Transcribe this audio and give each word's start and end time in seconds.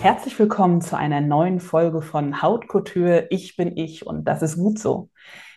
Herzlich 0.00 0.38
willkommen 0.38 0.80
zu 0.80 0.96
einer 0.96 1.20
neuen 1.20 1.60
Folge 1.60 2.00
von 2.00 2.40
Haut 2.40 2.68
Couture. 2.68 3.26
Ich 3.28 3.56
bin 3.56 3.76
ich 3.76 4.06
und 4.06 4.24
das 4.24 4.40
ist 4.40 4.56
gut 4.56 4.78
so. 4.78 5.10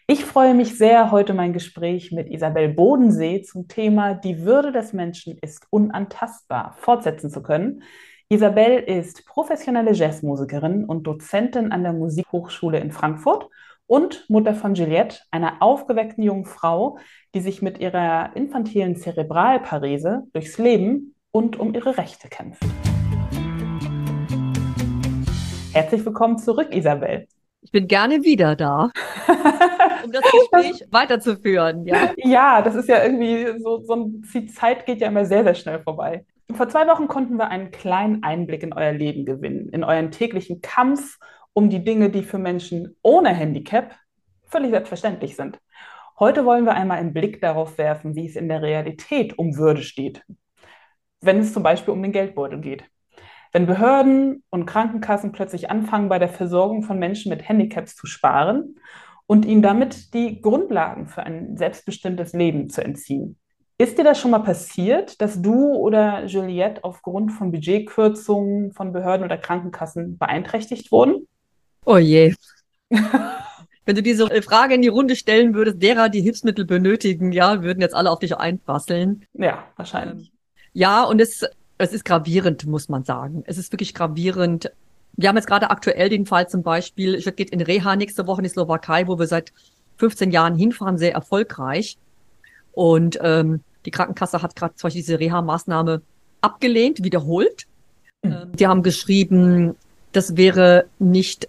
Ich 0.06 0.26
freue 0.26 0.54
mich 0.54 0.78
sehr, 0.78 1.12
heute 1.12 1.34
mein 1.34 1.54
Gespräch 1.54 2.12
mit 2.12 2.30
Isabel 2.30 2.68
Bodensee 2.68 3.42
zum 3.44 3.70
Thema 3.70 4.16
Die 4.16 4.44
Würde 4.44 4.74
des 4.74 4.92
Menschen 4.92 5.38
ist 5.42 5.66
unantastbar 5.70 6.76
fortsetzen 6.78 7.30
zu 7.30 7.42
können. 7.42 7.84
Isabel 8.28 8.80
ist 8.80 9.26
professionelle 9.26 9.94
Jazzmusikerin 9.94 10.84
und 10.84 11.08
Dozentin 11.08 11.72
an 11.72 11.84
der 11.84 11.94
Musikhochschule 11.94 12.80
in 12.80 12.92
Frankfurt 12.92 13.48
und 13.88 14.30
Mutter 14.30 14.56
von 14.56 14.76
Juliette, 14.76 15.20
einer 15.32 15.62
aufgeweckten 15.62 16.22
jungen 16.22 16.44
Frau, 16.44 16.98
die 17.34 17.40
sich 17.40 17.62
mit 17.62 17.78
ihrer 17.78 18.36
infantilen 18.36 18.98
Zerebralparese 18.98 20.24
durchs 20.34 20.58
Leben 20.58 21.16
und 21.32 21.58
um 21.58 21.74
ihre 21.74 21.98
Rechte 21.98 22.28
kämpft. 22.28 22.66
Herzlich 25.74 26.06
willkommen 26.06 26.38
zurück, 26.38 26.68
Isabel. 26.70 27.28
Ich 27.62 27.72
bin 27.72 27.88
gerne 27.88 28.24
wieder 28.24 28.56
da. 28.56 28.92
um 30.06 30.12
das 30.12 30.22
Gespräch 30.22 30.86
weiterzuführen. 30.92 31.88
Ja. 31.88 32.12
ja, 32.18 32.62
das 32.62 32.76
ist 32.76 32.88
ja 32.88 33.04
irgendwie 33.04 33.60
so, 33.60 33.82
so 33.84 34.06
die 34.08 34.46
Zeit 34.46 34.86
geht 34.86 35.02
ja 35.02 35.08
immer 35.08 35.26
sehr, 35.26 35.44
sehr 35.44 35.56
schnell 35.56 35.82
vorbei. 35.82 36.28
Vor 36.54 36.70
zwei 36.70 36.86
Wochen 36.86 37.08
konnten 37.08 37.38
wir 37.38 37.48
einen 37.48 37.72
kleinen 37.72 38.22
Einblick 38.22 38.62
in 38.62 38.72
euer 38.72 38.92
Leben 38.92 39.26
gewinnen, 39.26 39.70
in 39.70 39.84
euren 39.84 40.12
täglichen 40.12 40.62
Kampf 40.62 41.18
um 41.54 41.72
die 41.72 41.84
Dinge, 41.84 42.12
die 42.12 42.22
für 42.22 42.38
Menschen 42.38 42.96
ohne 43.02 43.30
Handicap 43.30 43.96
völlig 44.44 44.70
selbstverständlich 44.70 45.36
sind. 45.36 45.60
Heute 46.20 46.46
wollen 46.46 46.66
wir 46.66 46.76
einmal 46.76 47.00
einen 47.00 47.14
Blick 47.14 47.42
darauf 47.42 47.80
werfen, 47.80 48.16
wie 48.16 48.28
es 48.28 48.36
in 48.36 48.48
der 48.48 48.62
Realität 48.62 49.40
um 49.40 49.58
Würde 49.58 49.82
steht, 49.82 50.24
wenn 51.20 51.40
es 51.40 51.52
zum 51.52 51.64
Beispiel 51.64 51.96
um 51.96 52.04
den 52.04 52.12
Geldbeutel 52.12 52.62
geht. 52.62 52.84
Wenn 53.54 53.68
Behörden 53.68 54.44
und 54.50 54.66
Krankenkassen 54.66 55.32
plötzlich 55.32 55.70
anfangen, 55.70 56.10
bei 56.10 56.18
der 56.18 56.28
Versorgung 56.28 56.82
von 56.82 56.98
Menschen 56.98 57.30
mit 57.30 57.48
Handicaps 57.48 57.96
zu 57.96 58.08
sparen 58.08 58.80
und 59.28 59.46
ihnen 59.46 59.62
damit 59.62 60.16
die 60.16 60.42
Grundlagen 60.42 61.08
für 61.08 61.22
ein 61.22 61.56
selbstbestimmtes 61.56 62.34
Leben 62.34 62.70
zu 62.70 62.84
entziehen. 62.84 63.38
Ist 63.78 64.00
dir 64.00 64.04
das 64.04 64.20
schon 64.20 64.32
mal 64.32 64.40
passiert, 64.40 65.22
dass 65.22 65.40
du 65.40 65.74
oder 65.74 66.26
Juliette 66.26 66.84
aufgrund 66.84 67.32
von 67.32 67.52
Budgetkürzungen 67.52 68.74
von 68.74 68.92
Behörden 68.92 69.24
oder 69.24 69.38
Krankenkassen 69.38 70.18
beeinträchtigt 70.18 70.92
wurden? 70.92 71.28
Oh 71.86 71.98
je. 71.98 72.34
Wenn 73.86 73.96
du 73.96 74.02
diese 74.02 74.30
Frage 74.42 74.76
in 74.76 74.82
die 74.82 74.88
Runde 74.88 75.16
stellen 75.16 75.54
würdest, 75.54 75.82
derer, 75.82 76.10
die 76.10 76.22
Hilfsmittel 76.22 76.66
benötigen, 76.66 77.32
ja, 77.34 77.62
würden 77.62 77.82
jetzt 77.82 77.94
alle 77.94 78.10
auf 78.10 78.20
dich 78.20 78.36
einprasseln. 78.36 79.26
Ja, 79.34 79.66
wahrscheinlich. 79.76 80.30
Ähm, 80.30 80.34
ja, 80.72 81.04
und 81.04 81.20
es, 81.20 81.46
es 81.78 81.94
ist 81.94 82.06
gravierend, 82.06 82.66
muss 82.66 82.90
man 82.90 83.04
sagen. 83.04 83.44
Es 83.46 83.58
ist 83.58 83.72
wirklich 83.72 83.94
gravierend, 83.94 84.72
wir 85.16 85.30
haben 85.30 85.36
jetzt 85.36 85.48
gerade 85.48 85.70
aktuell 85.70 86.10
den 86.10 86.26
Fall 86.26 86.48
zum 86.50 86.64
Beispiel, 86.64 87.16
ich 87.16 87.36
geht 87.36 87.52
in 87.52 87.62
Reha 87.62 87.96
nächste 87.96 88.26
Woche 88.28 88.42
in 88.42 88.44
die 88.44 88.50
Slowakei, 88.50 89.08
wo 89.08 89.20
wir 89.20 89.28
seit 89.28 89.54
15 89.98 90.32
Jahren 90.32 90.56
hinfahren, 90.56 90.98
sehr 90.98 91.14
erfolgreich. 91.14 91.98
Und 92.74 93.20
ähm, 93.22 93.62
die 93.86 93.92
Krankenkasse 93.92 94.42
hat 94.42 94.56
gerade 94.56 94.76
zum 94.76 94.88
Beispiel 94.88 95.02
diese 95.02 95.20
Reha-Maßnahme 95.20 96.02
abgelehnt, 96.42 97.04
wiederholt. 97.04 97.68
Mhm. 98.24 98.32
Ähm, 98.32 98.52
die 98.54 98.68
haben 98.68 98.82
geschrieben, 98.82 99.76
das 100.12 100.36
wäre 100.36 100.86
nicht, 101.00 101.48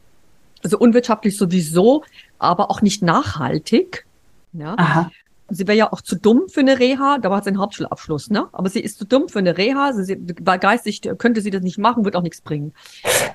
also 0.62 0.78
unwirtschaftlich 0.78 1.36
sowieso, 1.36 2.04
aber 2.38 2.70
auch 2.70 2.82
nicht 2.82 3.02
nachhaltig. 3.02 4.06
Ja. 4.52 4.74
Aha. 4.76 5.10
Sie 5.54 5.66
wäre 5.66 5.78
ja 5.78 5.92
auch 5.92 6.00
zu 6.00 6.16
dumm 6.16 6.44
für 6.48 6.60
eine 6.60 6.78
Reha, 6.78 7.18
da 7.18 7.30
war 7.30 7.42
sie 7.42 7.48
einen 7.48 7.58
Hauptschulabschluss, 7.58 8.30
ne? 8.30 8.48
Aber 8.52 8.68
sie 8.68 8.80
ist 8.80 8.98
zu 8.98 9.06
dumm 9.06 9.28
für 9.28 9.38
eine 9.38 9.56
Reha, 9.56 9.92
sie, 9.92 10.04
sie, 10.04 10.16
geistig 10.16 11.02
könnte 11.18 11.40
sie 11.40 11.50
das 11.50 11.62
nicht 11.62 11.78
machen, 11.78 12.04
wird 12.04 12.16
auch 12.16 12.22
nichts 12.22 12.40
bringen. 12.40 12.72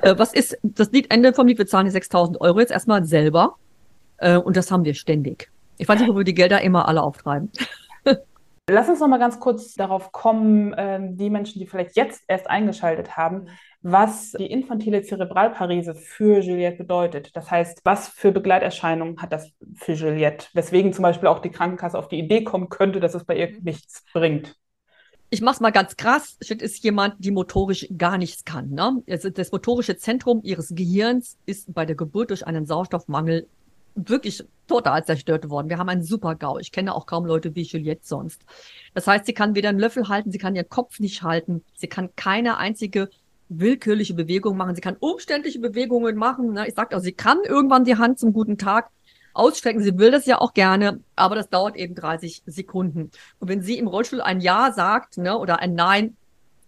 Äh, 0.01 0.15
was 0.17 0.33
ist, 0.33 0.57
das 0.63 0.91
Lied 0.91 1.11
Ende 1.11 1.33
vom 1.33 1.47
Lied, 1.47 1.57
wir 1.57 1.67
zahlen 1.67 1.85
die 1.85 1.91
6000 1.91 2.39
Euro 2.41 2.59
jetzt 2.59 2.71
erstmal 2.71 3.03
selber. 3.05 3.55
Äh, 4.17 4.37
und 4.37 4.57
das 4.57 4.71
haben 4.71 4.85
wir 4.85 4.93
ständig. 4.93 5.49
Ich 5.77 5.87
weiß 5.87 5.99
nicht, 5.99 6.09
wo 6.09 6.17
wir 6.17 6.23
die 6.23 6.33
Gelder 6.33 6.61
immer 6.61 6.87
alle 6.87 7.01
auftreiben. 7.01 7.51
Lass 8.71 8.87
uns 8.87 8.99
noch 8.99 9.07
mal 9.07 9.17
ganz 9.17 9.39
kurz 9.39 9.73
darauf 9.73 10.11
kommen, 10.11 10.73
äh, 10.73 10.99
die 11.01 11.31
Menschen, 11.31 11.59
die 11.59 11.65
vielleicht 11.65 11.95
jetzt 11.95 12.21
erst 12.27 12.47
eingeschaltet 12.47 13.17
haben, 13.17 13.47
was 13.81 14.33
die 14.33 14.45
infantile 14.45 15.01
Zerebralparese 15.01 15.95
für 15.95 16.39
Juliette 16.39 16.77
bedeutet. 16.77 17.35
Das 17.35 17.49
heißt, 17.49 17.81
was 17.83 18.09
für 18.09 18.31
Begleiterscheinungen 18.31 19.19
hat 19.19 19.33
das 19.33 19.51
für 19.73 19.93
Juliette? 19.93 20.47
Weswegen 20.53 20.93
zum 20.93 21.01
Beispiel 21.01 21.29
auch 21.29 21.39
die 21.39 21.49
Krankenkasse 21.49 21.97
auf 21.97 22.09
die 22.09 22.19
Idee 22.19 22.43
kommen 22.43 22.69
könnte, 22.69 22.99
dass 22.99 23.15
es 23.15 23.23
bei 23.23 23.37
ihr 23.37 23.59
nichts 23.61 24.05
bringt. 24.13 24.55
Ich 25.31 25.41
mach's 25.41 25.61
mal 25.61 25.71
ganz 25.71 25.95
krass. 25.95 26.37
Juliette 26.43 26.65
ist 26.65 26.83
jemand, 26.83 27.15
die 27.17 27.31
motorisch 27.31 27.87
gar 27.97 28.19
nichts 28.19 28.45
kann. 28.45 28.69
Ne? 28.69 29.01
Also 29.09 29.31
das 29.31 29.51
motorische 29.51 29.97
Zentrum 29.97 30.41
ihres 30.43 30.75
Gehirns 30.75 31.37
ist 31.47 31.73
bei 31.73 31.85
der 31.85 31.95
Geburt 31.95 32.29
durch 32.29 32.45
einen 32.45 32.67
Sauerstoffmangel 32.67 33.47
wirklich 33.95 34.43
total 34.67 35.03
zerstört 35.05 35.49
worden. 35.49 35.69
Wir 35.69 35.77
haben 35.77 35.89
einen 35.89 36.03
super 36.03 36.35
GAU. 36.35 36.59
Ich 36.59 36.71
kenne 36.71 36.93
auch 36.95 37.05
kaum 37.05 37.25
Leute 37.25 37.55
wie 37.55 37.63
Juliette 37.63 38.05
sonst. 38.05 38.41
Das 38.93 39.07
heißt, 39.07 39.25
sie 39.25 39.33
kann 39.33 39.55
weder 39.55 39.69
einen 39.69 39.79
Löffel 39.79 40.07
halten, 40.07 40.31
sie 40.31 40.37
kann 40.37 40.55
ihren 40.55 40.69
Kopf 40.69 40.99
nicht 40.99 41.23
halten, 41.23 41.63
sie 41.75 41.87
kann 41.87 42.09
keine 42.15 42.57
einzige 42.57 43.09
willkürliche 43.49 44.13
Bewegung 44.13 44.55
machen. 44.55 44.75
Sie 44.75 44.81
kann 44.81 44.95
umständliche 44.99 45.59
Bewegungen 45.59 46.15
machen. 46.15 46.53
Ne? 46.53 46.67
Ich 46.67 46.75
sagte 46.75 46.95
auch, 46.95 47.01
sie 47.01 47.13
kann 47.13 47.39
irgendwann 47.43 47.83
die 47.83 47.97
Hand 47.97 48.19
zum 48.19 48.31
guten 48.31 48.57
Tag 48.57 48.91
ausstrecken. 49.33 49.81
Sie 49.81 49.97
will 49.97 50.11
das 50.11 50.25
ja 50.25 50.39
auch 50.39 50.53
gerne, 50.53 51.01
aber 51.15 51.35
das 51.35 51.49
dauert 51.49 51.75
eben 51.75 51.95
30 51.95 52.43
Sekunden. 52.45 53.11
Und 53.39 53.47
wenn 53.47 53.61
sie 53.61 53.77
im 53.77 53.87
Rollstuhl 53.87 54.21
ein 54.21 54.39
Ja 54.39 54.71
sagt 54.71 55.17
ne, 55.17 55.37
oder 55.37 55.59
ein 55.59 55.73
Nein, 55.73 56.15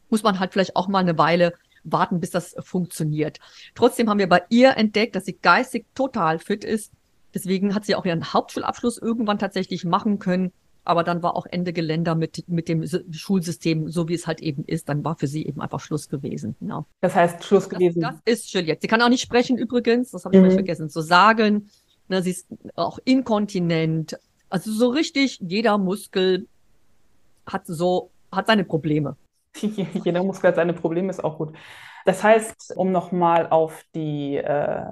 muss 0.09 0.23
man 0.23 0.39
halt 0.39 0.53
vielleicht 0.53 0.75
auch 0.75 0.87
mal 0.87 0.99
eine 0.99 1.17
Weile 1.17 1.53
warten, 1.83 2.19
bis 2.19 2.31
das 2.31 2.55
funktioniert. 2.59 3.39
Trotzdem 3.75 4.09
haben 4.09 4.19
wir 4.19 4.29
bei 4.29 4.43
ihr 4.49 4.77
entdeckt, 4.77 5.15
dass 5.15 5.25
sie 5.25 5.37
geistig 5.37 5.85
total 5.95 6.39
fit 6.39 6.63
ist. 6.63 6.91
Deswegen 7.33 7.73
hat 7.75 7.85
sie 7.85 7.95
auch 7.95 8.05
ihren 8.05 8.33
Hauptschulabschluss 8.33 8.97
irgendwann 8.97 9.39
tatsächlich 9.39 9.85
machen 9.85 10.19
können. 10.19 10.51
Aber 10.83 11.03
dann 11.03 11.21
war 11.21 11.35
auch 11.35 11.45
Ende 11.45 11.73
Geländer 11.73 12.15
mit, 12.15 12.43
mit 12.47 12.67
dem 12.67 12.83
Schulsystem, 13.11 13.89
so 13.89 14.07
wie 14.07 14.15
es 14.15 14.25
halt 14.25 14.41
eben 14.41 14.65
ist. 14.65 14.89
Dann 14.89 15.05
war 15.05 15.15
für 15.15 15.27
sie 15.27 15.45
eben 15.45 15.61
einfach 15.61 15.79
Schluss 15.79 16.09
gewesen. 16.09 16.55
Ja. 16.59 16.85
Das 17.01 17.13
heißt, 17.15 17.43
Schluss 17.43 17.69
gewesen. 17.69 18.01
Das, 18.01 18.15
das 18.25 18.39
ist 18.39 18.53
Juliette. 18.53 18.79
Sie 18.81 18.87
kann 18.87 19.01
auch 19.01 19.09
nicht 19.09 19.21
sprechen 19.21 19.57
übrigens, 19.57 20.09
das 20.11 20.25
habe 20.25 20.35
ich 20.35 20.41
mhm. 20.41 20.51
vergessen 20.51 20.89
zu 20.89 21.01
sagen. 21.01 21.69
Ne, 22.07 22.23
sie 22.23 22.31
ist 22.31 22.47
auch 22.75 22.97
inkontinent. 23.05 24.19
Also 24.49 24.71
so 24.71 24.89
richtig, 24.89 25.39
jeder 25.39 25.77
Muskel 25.77 26.47
hat 27.45 27.67
so, 27.67 28.09
hat 28.31 28.47
seine 28.47 28.63
Probleme. 28.63 29.15
jeder 29.61 30.23
Muskel 30.23 30.49
hat 30.49 30.55
seine 30.55 30.73
Probleme, 30.73 31.09
ist 31.09 31.23
auch 31.23 31.37
gut. 31.37 31.55
Das 32.05 32.23
heißt, 32.23 32.73
um 32.75 32.91
nochmal 32.91 33.47
auf 33.47 33.85
die 33.93 34.37
äh, 34.37 34.83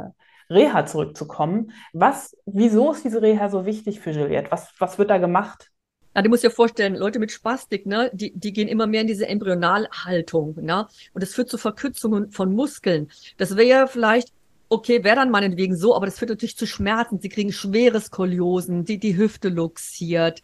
Reha 0.50 0.86
zurückzukommen, 0.86 1.72
was, 1.94 2.36
wieso 2.46 2.92
ist 2.92 3.04
diese 3.04 3.22
Reha 3.22 3.50
so 3.50 3.66
wichtig 3.66 4.00
für 4.00 4.12
Juliette? 4.12 4.52
Was, 4.52 4.74
was 4.80 4.98
wird 4.98 5.10
da 5.10 5.18
gemacht? 5.18 5.72
Ja, 6.16 6.24
du 6.24 6.30
musst 6.30 6.44
dir 6.44 6.50
vorstellen, 6.52 6.96
Leute 6.96 7.20
mit 7.20 7.32
Spastik, 7.32 7.86
ne, 7.86 8.10
die, 8.14 8.34
die 8.36 8.52
gehen 8.52 8.68
immer 8.68 8.88
mehr 8.88 9.02
in 9.02 9.08
diese 9.08 9.28
Embryonalhaltung, 9.28 10.56
ne? 10.60 10.88
Und 11.14 11.22
das 11.22 11.34
führt 11.36 11.50
zu 11.50 11.60
Verkürzungen 11.60 12.32
von 12.32 12.54
Muskeln. 12.54 13.12
Das 13.38 13.56
wäre 13.56 13.88
vielleicht, 13.88 14.34
okay, 14.70 15.04
wäre 15.04 15.18
dann 15.18 15.30
meinetwegen 15.30 15.76
so, 15.76 15.96
aber 15.96 16.08
das 16.08 16.18
führt 16.18 16.30
natürlich 16.30 16.58
zu 16.58 16.66
Schmerzen. 16.66 17.20
Sie 17.20 17.30
kriegen 17.30 17.54
schwere 17.54 18.02
Skoliosen, 18.02 18.86
die, 18.86 18.98
die 18.98 19.18
Hüfte 19.18 19.50
luxiert. 19.50 20.42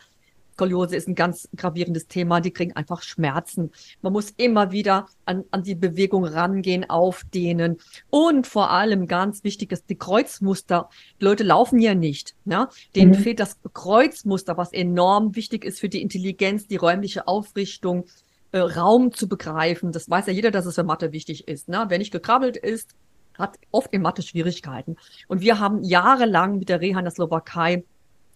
Skoliose 0.56 0.96
ist 0.96 1.10
ein 1.10 1.16
ganz 1.16 1.50
gravierendes 1.56 2.08
Thema. 2.08 2.40
Die 2.40 2.52
kriegen 2.52 2.74
einfach 2.74 3.02
Schmerzen. 3.02 3.72
Man 4.02 4.14
muss 4.14 4.32
immer 4.38 4.72
wieder 4.72 5.08
an, 5.26 5.44
an 5.52 5.64
die 5.64 5.76
Bewegung 5.76 6.24
rangehen, 6.24 6.90
aufdehnen. 6.90 7.78
Und 8.10 8.48
vor 8.48 8.72
allem 8.72 9.08
ganz 9.08 9.44
wichtig 9.44 9.74
ist 9.74 9.90
die 9.90 9.98
Kreuzmuster. 9.98 10.90
Die 11.20 11.26
Leute 11.26 11.44
laufen 11.44 11.80
ja 11.80 11.94
nicht. 11.94 12.36
Ne? 12.46 12.70
Denen 12.96 13.12
mhm. 13.12 13.16
fehlt 13.16 13.42
das 13.42 13.60
Kreuzmuster, 13.74 14.58
was 14.58 14.72
enorm 14.72 15.36
wichtig 15.36 15.66
ist 15.66 15.82
für 15.82 15.90
die 15.90 16.02
Intelligenz, 16.02 16.68
die 16.68 16.78
räumliche 16.78 17.28
Aufrichtung, 17.28 18.06
äh, 18.54 18.60
Raum 18.60 19.12
zu 19.12 19.28
begreifen. 19.28 19.92
Das 19.92 20.10
weiß 20.10 20.28
ja 20.28 20.34
jeder, 20.34 20.52
dass 20.52 20.66
es 20.66 20.76
für 20.76 20.84
Mathe 20.84 21.12
wichtig 21.12 21.50
ist. 21.50 21.68
Ne? 21.68 21.86
Wer 21.90 21.98
nicht 21.98 22.14
gekrabbelt 22.14 22.56
ist, 22.56 22.96
hat 23.38 23.58
oft 23.72 23.92
in 23.92 24.02
Mathe 24.02 24.22
Schwierigkeiten. 24.22 24.96
Und 25.28 25.42
wir 25.42 25.60
haben 25.60 25.84
jahrelang 25.84 26.60
mit 26.60 26.70
der 26.70 26.80
Reha 26.80 27.00
in 27.00 27.04
der 27.06 27.12
Slowakei 27.12 27.84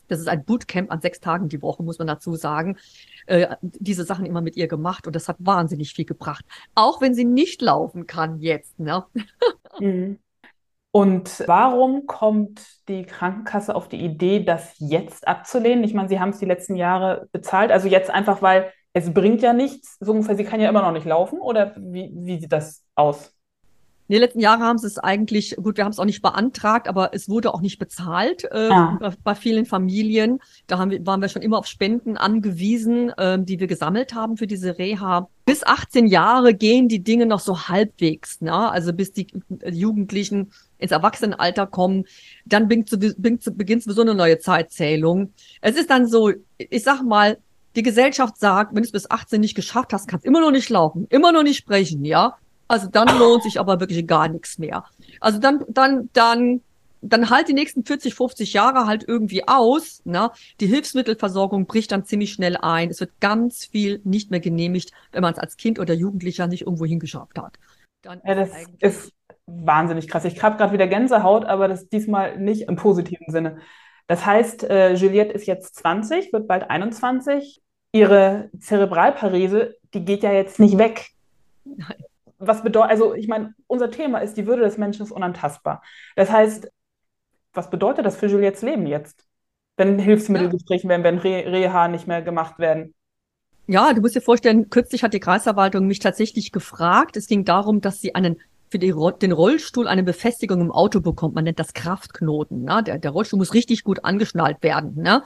das 0.10 0.20
ist 0.20 0.28
ein 0.28 0.44
Bootcamp 0.44 0.92
an 0.92 1.02
sechs 1.02 1.20
Tagen 1.20 1.50
die 1.50 1.62
Woche, 1.62 1.84
muss 1.84 2.00
man 2.00 2.08
dazu 2.08 2.36
sagen. 2.36 2.78
Äh, 3.28 3.56
diese 3.62 4.04
Sachen 4.04 4.26
immer 4.26 4.42
mit 4.42 4.58
ihr 4.58 4.68
gemacht 4.68 5.08
und 5.08 5.16
das 5.16 5.28
hat 5.28 5.38
wahnsinnig 5.40 5.94
viel 5.94 6.06
gebracht. 6.06 6.46
Auch 6.76 7.02
wenn 7.02 7.14
sie 7.14 7.26
nicht 7.26 7.62
laufen 7.62 8.08
kann 8.08 8.40
jetzt. 8.40 8.80
Ne? 8.80 9.06
Mhm. 9.80 10.20
Und 10.92 11.44
warum 11.46 12.08
kommt 12.08 12.62
die 12.88 13.04
Krankenkasse 13.04 13.76
auf 13.76 13.88
die 13.88 14.04
Idee, 14.04 14.44
das 14.44 14.74
jetzt 14.80 15.28
abzulehnen? 15.28 15.84
Ich 15.84 15.94
meine, 15.94 16.10
Sie 16.10 16.20
haben 16.20 16.30
es 16.30 16.40
die 16.40 16.46
letzten 16.46 16.76
Jahre 16.76 17.30
bezahlt. 17.32 17.72
Also 17.72 17.88
jetzt 17.88 18.10
einfach, 18.10 18.42
weil 18.42 18.74
es 18.94 19.14
bringt 19.14 19.42
ja 19.42 19.54
nichts. 19.54 19.98
So 20.00 20.12
ungefähr, 20.12 20.36
Sie 20.36 20.44
kann 20.44 20.60
ja 20.60 20.68
immer 20.68 20.82
noch 20.82 20.92
nicht 20.92 21.06
laufen. 21.06 21.40
Oder 21.40 21.76
wie, 21.78 22.12
wie 22.14 22.40
sieht 22.40 22.52
das 22.52 22.84
aus? 22.96 23.34
In 24.10 24.14
den 24.14 24.22
letzten 24.22 24.40
Jahren 24.40 24.64
haben 24.64 24.80
sie 24.80 24.88
es 24.88 24.98
eigentlich, 24.98 25.56
gut, 25.56 25.78
wir 25.78 25.84
haben 25.86 25.92
es 25.92 26.00
auch 26.00 26.06
nicht 26.06 26.24
beantragt, 26.24 26.88
aber 26.88 27.14
es 27.14 27.30
wurde 27.30 27.54
auch 27.54 27.62
nicht 27.62 27.78
bezahlt 27.78 28.44
äh, 28.46 28.70
ah. 28.72 28.98
bei, 29.00 29.12
bei, 29.24 29.36
vielen 29.36 29.68
Familien. 29.68 30.40
Da 30.66 30.80
haben 30.80 30.90
wir, 30.90 31.06
waren 31.06 31.22
wir 31.22 31.30
schon 31.30 31.44
immer 31.44 31.60
auf 31.60 31.68
Spenden 31.68 32.18
angewiesen, 32.18 33.12
äh, 33.12 33.38
die 33.40 33.60
wir 33.60 33.68
gesammelt 33.68 34.16
haben 34.16 34.36
für 34.36 34.48
diese 34.48 34.80
Reha. 34.80 35.30
Bis 35.46 35.64
18 35.64 36.08
Jahre 36.08 36.56
gehen 36.56 36.88
die 36.88 37.04
Dinge 37.04 37.28
noch 37.28 37.40
so 37.40 37.68
halbwegs, 37.68 38.42
ne? 38.42 38.72
also 38.72 38.94
bis 38.94 39.12
die 39.12 39.28
Jugendlichen 39.64 40.54
ins 40.80 40.92
Erwachsenenalter 40.92 41.68
kommen, 41.68 42.06
dann 42.48 42.68
beginnt, 42.68 42.90
beginnt 43.58 43.84
sowieso 43.84 44.02
eine 44.02 44.16
neue 44.16 44.40
Zeitzählung. 44.40 45.34
Es 45.62 45.76
ist 45.76 45.92
dann 45.92 46.08
so, 46.08 46.32
ich 46.58 46.84
sag 46.84 47.04
mal, 47.04 47.38
die 47.76 47.84
Gesellschaft 47.84 48.40
sagt, 48.40 48.74
wenn 48.74 48.82
du 48.82 48.88
es 48.88 48.92
bis 48.92 49.12
18 49.12 49.40
nicht 49.40 49.54
geschafft 49.54 49.94
hast, 49.94 50.08
kannst 50.08 50.26
immer 50.26 50.42
noch 50.42 50.50
nicht 50.50 50.70
laufen, 50.70 51.06
immer 51.12 51.32
noch 51.32 51.44
nicht 51.44 51.58
sprechen, 51.58 52.06
ja. 52.06 52.38
Also 52.70 52.88
dann 52.88 53.08
lohnt 53.18 53.44
sich 53.44 53.60
aber 53.60 53.80
wirklich 53.80 54.06
gar 54.06 54.28
nichts 54.28 54.60
mehr. 54.60 54.86
Also 55.20 55.40
dann, 55.40 55.66
dann, 55.68 56.10
dann, 56.14 56.62
dann 57.02 57.32
halt 57.32 57.48
die 57.48 57.54
nächsten 57.54 57.84
40, 57.84 58.14
50 58.14 58.54
Jahre 58.54 58.86
halt 58.86 59.04
irgendwie 59.08 59.48
aus. 59.48 60.04
Ne? 60.06 60.30
Die 60.60 60.68
Hilfsmittelversorgung 60.68 61.66
bricht 61.66 61.92
dann 61.92 62.06
ziemlich 62.06 62.32
schnell 62.32 62.58
ein. 62.58 62.92
Es 62.92 63.00
wird 63.00 63.20
ganz 63.20 63.66
viel 63.66 64.02
nicht 64.04 64.30
mehr 64.30 64.40
genehmigt, 64.40 64.92
wenn 65.12 65.24
man 65.24 65.34
es 65.34 65.40
als 65.40 65.58
Kind 65.58 65.80
oder 65.80 65.96
Jugendlicher 65.96 66.46
nicht 66.46 66.62
irgendwo 66.62 66.86
hingeschafft 66.86 67.40
hat. 67.40 67.58
Dann 68.04 68.22
ja, 68.24 68.36
das 68.36 68.52
ist 68.80 69.14
wahnsinnig 69.48 70.08
krass. 70.08 70.26
Ich 70.26 70.42
habe 70.44 70.58
gerade 70.58 70.72
wieder 70.72 70.88
Gänsehaut, 70.88 71.46
aber 71.46 71.68
das 71.68 71.90
diesmal 71.90 72.38
nicht 72.38 72.68
im 72.68 72.76
positiven 72.76 73.32
Sinne. 73.32 73.58
Das 74.06 74.28
heißt, 74.28 74.64
äh, 74.66 74.94
Juliette 74.94 75.34
ist 75.34 75.48
jetzt 75.48 75.76
20, 75.78 76.32
wird 76.32 76.48
bald 76.48 76.70
21. 76.70 77.62
Ihre 77.94 78.52
Zerebralparese, 78.60 79.76
die 79.96 80.06
geht 80.06 80.22
ja 80.22 80.32
jetzt 80.32 80.60
nicht 80.60 80.78
weg. 80.78 81.10
Nein 81.66 81.96
was 82.40 82.64
bedeutet, 82.64 82.92
also 82.92 83.14
ich 83.14 83.28
meine, 83.28 83.54
unser 83.68 83.92
Thema 83.92 84.20
ist, 84.20 84.38
die 84.38 84.48
Würde 84.48 84.64
des 84.64 84.78
Menschen 84.78 85.04
ist 85.04 85.12
unantastbar. 85.12 85.84
Das 86.16 86.32
heißt, 86.32 86.72
was 87.54 87.70
bedeutet 87.70 88.06
das 88.06 88.16
für 88.16 88.28
Juliettes 88.28 88.62
Leben 88.62 88.88
jetzt? 88.88 89.26
Wenn 89.78 90.00
Hilfsmittel 90.00 90.48
ja. 90.48 90.52
gestrichen 90.52 90.90
werden, 90.90 91.04
wenn 91.04 91.20
Re 91.20 91.46
Reha 91.46 91.88
nicht 91.88 92.08
mehr 92.08 92.22
gemacht 92.22 92.60
werden? 92.60 92.94
Ja, 93.68 93.94
du 93.94 94.02
musst 94.02 94.16
dir 94.16 94.22
vorstellen, 94.22 94.70
kürzlich 94.70 95.04
hat 95.04 95.14
die 95.14 95.20
Kreisverwaltung 95.20 95.86
mich 95.86 96.00
tatsächlich 96.00 96.52
gefragt. 96.52 97.16
Es 97.18 97.28
ging 97.28 97.46
darum, 97.46 97.82
dass 97.82 98.02
sie 98.02 98.16
einen 98.16 98.42
für 98.70 98.80
die, 98.80 98.94
den 99.22 99.32
Rollstuhl 99.32 99.88
eine 99.88 100.04
Befestigung 100.04 100.62
im 100.62 100.72
Auto 100.72 101.02
bekommt. 101.02 101.36
Man 101.36 101.44
nennt 101.44 101.60
das 101.60 101.74
Kraftknoten. 101.74 102.64
Ne? 102.64 102.84
Der, 102.84 102.98
der 103.00 103.12
Rollstuhl 103.12 103.40
muss 103.40 103.54
richtig 103.54 103.84
gut 103.84 104.04
angeschnallt 104.06 104.62
werden. 104.64 104.96
Ne? 104.96 105.24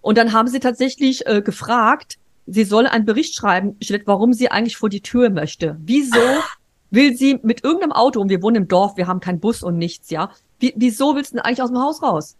Und 0.00 0.18
dann 0.18 0.32
haben 0.32 0.48
sie 0.48 0.60
tatsächlich 0.60 1.26
äh, 1.26 1.42
gefragt, 1.42 2.18
sie 2.46 2.64
soll 2.64 2.86
einen 2.86 3.04
Bericht 3.04 3.34
schreiben, 3.34 3.76
warum 4.04 4.32
sie 4.32 4.50
eigentlich 4.50 4.76
vor 4.76 4.88
die 4.88 5.00
Tür 5.00 5.30
möchte. 5.30 5.76
Wieso 5.80 6.18
will 6.90 7.16
sie 7.16 7.40
mit 7.42 7.64
irgendeinem 7.64 7.92
Auto, 7.92 8.20
und 8.20 8.28
wir 8.28 8.42
wohnen 8.42 8.56
im 8.56 8.68
Dorf, 8.68 8.96
wir 8.96 9.06
haben 9.06 9.20
keinen 9.20 9.40
Bus 9.40 9.62
und 9.62 9.78
nichts, 9.78 10.10
ja? 10.10 10.30
Wie, 10.60 10.74
wieso 10.76 11.16
willst 11.16 11.32
du 11.32 11.36
denn 11.36 11.44
eigentlich 11.44 11.62
aus 11.62 11.70
dem 11.70 11.80
Haus 11.80 12.02
raus? 12.02 12.36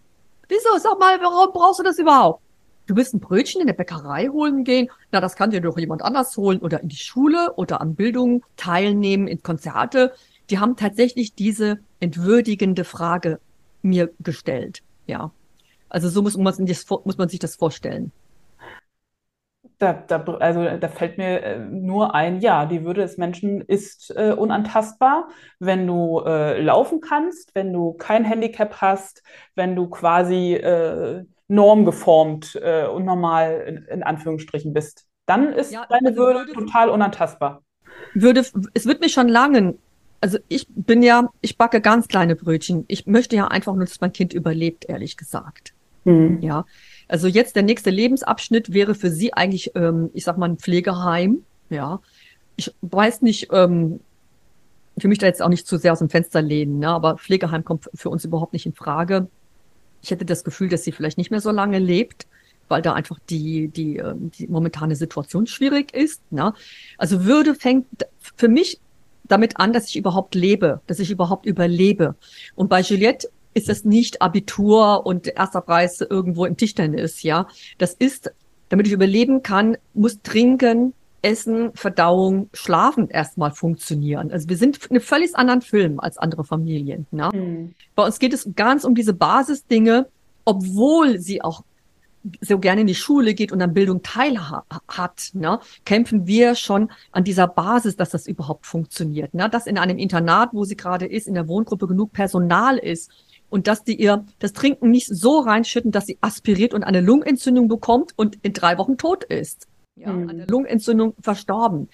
Wieso? 0.48 0.68
Sag 0.78 0.98
mal, 0.98 1.18
warum 1.20 1.52
brauchst 1.52 1.80
du 1.80 1.82
das 1.82 1.98
überhaupt? 1.98 2.42
Du 2.86 2.96
willst 2.96 3.14
ein 3.14 3.20
Brötchen 3.20 3.60
in 3.60 3.66
der 3.66 3.74
Bäckerei 3.74 4.28
holen 4.28 4.64
gehen? 4.64 4.88
Na, 5.12 5.20
das 5.20 5.36
kann 5.36 5.50
dir 5.50 5.60
doch 5.60 5.78
jemand 5.78 6.02
anders 6.02 6.36
holen 6.36 6.58
oder 6.58 6.80
in 6.82 6.88
die 6.88 6.96
Schule 6.96 7.54
oder 7.56 7.80
an 7.80 7.94
Bildung 7.94 8.44
teilnehmen, 8.56 9.28
in 9.28 9.42
Konzerte. 9.42 10.12
Die 10.50 10.58
haben 10.58 10.76
tatsächlich 10.76 11.34
diese 11.34 11.78
entwürdigende 12.00 12.84
Frage 12.84 13.40
mir 13.82 14.10
gestellt, 14.20 14.82
ja. 15.06 15.30
Also 15.88 16.08
so 16.08 16.22
muss 16.22 16.36
man, 16.36 16.54
muss 17.04 17.18
man 17.18 17.28
sich 17.28 17.38
das 17.38 17.56
vorstellen. 17.56 18.12
Da, 19.82 19.94
da, 19.94 20.22
also 20.38 20.64
da 20.78 20.86
fällt 20.86 21.18
mir 21.18 21.42
äh, 21.42 21.58
nur 21.58 22.14
ein, 22.14 22.38
ja, 22.38 22.66
die 22.66 22.84
Würde 22.84 23.00
des 23.00 23.16
Menschen 23.16 23.62
ist 23.62 24.14
äh, 24.14 24.30
unantastbar, 24.30 25.26
wenn 25.58 25.88
du 25.88 26.20
äh, 26.24 26.62
laufen 26.62 27.00
kannst, 27.00 27.52
wenn 27.56 27.72
du 27.72 27.94
kein 27.94 28.24
Handicap 28.24 28.80
hast, 28.80 29.24
wenn 29.56 29.74
du 29.74 29.88
quasi 29.88 30.54
äh, 30.54 31.24
normgeformt 31.48 32.60
äh, 32.62 32.86
und 32.86 33.04
normal 33.04 33.64
in, 33.66 33.76
in, 33.86 34.02
Anführungsstrichen 34.04 34.72
bist. 34.72 35.08
Dann 35.26 35.52
ist 35.52 35.72
ja, 35.72 35.84
deine 35.88 36.10
also 36.10 36.20
Würde, 36.20 36.38
Würde 36.46 36.52
total 36.52 36.88
unantastbar. 36.88 37.64
Würde, 38.14 38.44
es 38.74 38.86
wird 38.86 39.00
mir 39.00 39.08
schon 39.08 39.26
lange, 39.26 39.74
also 40.20 40.38
ich 40.46 40.68
bin 40.68 41.02
ja, 41.02 41.28
ich 41.40 41.58
backe 41.58 41.80
ganz 41.80 42.06
kleine 42.06 42.36
Brötchen. 42.36 42.84
Ich 42.86 43.08
möchte 43.08 43.34
ja 43.34 43.48
einfach 43.48 43.74
nur, 43.74 43.84
dass 43.84 44.00
mein 44.00 44.12
Kind 44.12 44.32
überlebt, 44.32 44.84
ehrlich 44.88 45.16
gesagt. 45.16 45.74
Mhm. 46.04 46.38
Ja. 46.40 46.66
Also 47.12 47.28
jetzt 47.28 47.56
der 47.56 47.62
nächste 47.62 47.90
Lebensabschnitt 47.90 48.72
wäre 48.72 48.94
für 48.94 49.10
Sie 49.10 49.34
eigentlich, 49.34 49.72
ähm, 49.74 50.08
ich 50.14 50.24
sag 50.24 50.38
mal, 50.38 50.48
ein 50.48 50.56
Pflegeheim. 50.56 51.44
Ja. 51.68 52.00
Ich 52.56 52.74
weiß 52.80 53.20
nicht, 53.20 53.48
ähm, 53.52 54.00
für 54.96 55.08
mich 55.08 55.18
da 55.18 55.26
jetzt 55.26 55.42
auch 55.42 55.50
nicht 55.50 55.66
zu 55.66 55.76
sehr 55.76 55.92
aus 55.92 55.98
dem 55.98 56.08
Fenster 56.08 56.40
lehnen, 56.40 56.78
ne? 56.78 56.88
aber 56.88 57.18
Pflegeheim 57.18 57.66
kommt 57.66 57.90
für 57.92 58.08
uns 58.08 58.24
überhaupt 58.24 58.54
nicht 58.54 58.64
in 58.64 58.72
Frage. 58.72 59.28
Ich 60.00 60.10
hätte 60.10 60.24
das 60.24 60.42
Gefühl, 60.42 60.70
dass 60.70 60.84
sie 60.84 60.92
vielleicht 60.92 61.18
nicht 61.18 61.30
mehr 61.30 61.42
so 61.42 61.50
lange 61.50 61.78
lebt, 61.78 62.26
weil 62.68 62.80
da 62.80 62.94
einfach 62.94 63.18
die, 63.28 63.68
die, 63.68 63.98
ähm, 63.98 64.30
die 64.30 64.46
momentane 64.46 64.96
Situation 64.96 65.46
schwierig 65.46 65.92
ist. 65.92 66.22
Ne? 66.32 66.54
Also 66.96 67.26
Würde 67.26 67.54
fängt 67.54 67.88
für 68.36 68.48
mich 68.48 68.80
damit 69.24 69.58
an, 69.58 69.74
dass 69.74 69.86
ich 69.88 69.96
überhaupt 69.96 70.34
lebe, 70.34 70.80
dass 70.86 70.98
ich 70.98 71.10
überhaupt 71.10 71.44
überlebe. 71.44 72.14
Und 72.54 72.70
bei 72.70 72.80
Juliette 72.80 73.28
ist 73.54 73.68
es 73.68 73.84
nicht 73.84 74.22
Abitur 74.22 75.06
und 75.06 75.26
erster 75.26 75.60
Preis 75.60 76.00
irgendwo 76.00 76.44
im 76.44 76.56
Tischtennis, 76.56 77.22
ja. 77.22 77.46
Das 77.78 77.94
ist, 77.94 78.32
damit 78.68 78.86
ich 78.86 78.92
überleben 78.92 79.42
kann, 79.42 79.76
muss 79.94 80.20
Trinken, 80.22 80.94
Essen, 81.22 81.72
Verdauung, 81.74 82.50
Schlafen 82.52 83.08
erstmal 83.08 83.52
funktionieren. 83.52 84.32
Also 84.32 84.48
wir 84.48 84.56
sind 84.56 84.78
in 84.86 84.90
einem 84.90 85.00
völlig 85.00 85.36
anderen 85.36 85.62
Film 85.62 86.00
als 86.00 86.18
andere 86.18 86.44
Familien. 86.44 87.06
Ne? 87.12 87.30
Mhm. 87.32 87.74
Bei 87.94 88.04
uns 88.04 88.18
geht 88.18 88.32
es 88.32 88.48
ganz 88.56 88.84
um 88.84 88.94
diese 88.94 89.14
Basisdinge, 89.14 90.08
obwohl 90.44 91.20
sie 91.20 91.42
auch 91.42 91.62
so 92.40 92.58
gerne 92.58 92.82
in 92.82 92.86
die 92.86 92.94
Schule 92.94 93.34
geht 93.34 93.52
und 93.52 93.60
an 93.62 93.74
Bildung 93.74 94.02
teilhat, 94.02 94.64
ne, 95.32 95.58
kämpfen 95.84 96.26
wir 96.26 96.54
schon 96.54 96.90
an 97.10 97.24
dieser 97.24 97.48
Basis, 97.48 97.96
dass 97.96 98.10
das 98.10 98.28
überhaupt 98.28 98.66
funktioniert. 98.66 99.34
Ne? 99.34 99.48
Dass 99.50 99.66
in 99.66 99.76
einem 99.78 99.98
Internat, 99.98 100.50
wo 100.52 100.64
sie 100.64 100.76
gerade 100.76 101.06
ist, 101.06 101.26
in 101.26 101.34
der 101.34 101.48
Wohngruppe 101.48 101.88
genug 101.88 102.12
Personal 102.12 102.78
ist, 102.78 103.10
und 103.52 103.66
dass 103.66 103.84
die 103.84 104.00
ihr 104.00 104.24
das 104.38 104.54
Trinken 104.54 104.90
nicht 104.90 105.08
so 105.08 105.40
reinschütten, 105.40 105.92
dass 105.92 106.06
sie 106.06 106.16
aspiriert 106.22 106.72
und 106.72 106.84
eine 106.84 107.02
Lungenentzündung 107.02 107.68
bekommt 107.68 108.12
und 108.16 108.38
in 108.42 108.54
drei 108.54 108.78
Wochen 108.78 108.96
tot 108.96 109.24
ist. 109.24 109.68
Ja, 109.94 110.10
mhm. 110.10 110.30
an 110.30 110.38
der 110.38 110.46
Lungenentzündung 110.46 111.14
verstorben. 111.20 111.90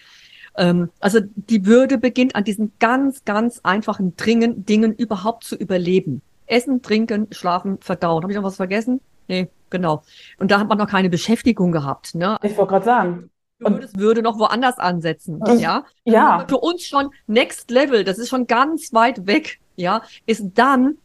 Ähm, 0.57 0.91
also 1.01 1.19
die 1.35 1.67
Würde 1.67 1.99
beginnt 1.99 2.37
an 2.37 2.45
diesen 2.45 2.73
ganz, 2.79 3.25
ganz 3.25 3.61
einfachen 3.65 4.15
Dringen, 4.17 4.65
Dingen 4.67 4.95
überhaupt 4.95 5.43
zu 5.43 5.57
überleben. 5.57 6.23
Essen, 6.47 6.81
trinken, 6.81 7.27
schlafen, 7.33 7.79
verdauen. 7.81 8.23
Habe 8.23 8.33
ich 8.33 8.37
noch 8.37 8.45
was 8.45 8.57
vergessen? 8.57 9.01
Nee, 9.27 9.49
genau. 9.69 10.05
Und 10.39 10.53
da 10.53 10.61
hat 10.61 10.69
man 10.69 10.79
noch 10.79 10.89
keine 10.89 11.11
Beschäftigung 11.11 11.73
gehabt. 11.73 12.15
Ne? 12.15 12.39
Ich 12.43 12.57
wollte 12.57 12.71
gerade 12.71 12.85
sagen. 12.85 13.31
Würdest, 13.59 13.99
würde 13.99 14.23
noch 14.23 14.39
woanders 14.39 14.79
ansetzen. 14.79 15.43
Ich, 15.49 15.61
ja. 15.61 15.85
Ja. 16.05 16.47
Für 16.49 16.59
uns 16.59 16.85
schon 16.85 17.11
Next 17.27 17.73
Level, 17.73 18.05
das 18.05 18.19
ist 18.19 18.29
schon 18.29 18.47
ganz 18.47 18.93
weit 18.93 19.27
weg. 19.27 19.59
Ja, 19.75 20.03
ist 20.27 20.45
dann 20.55 20.99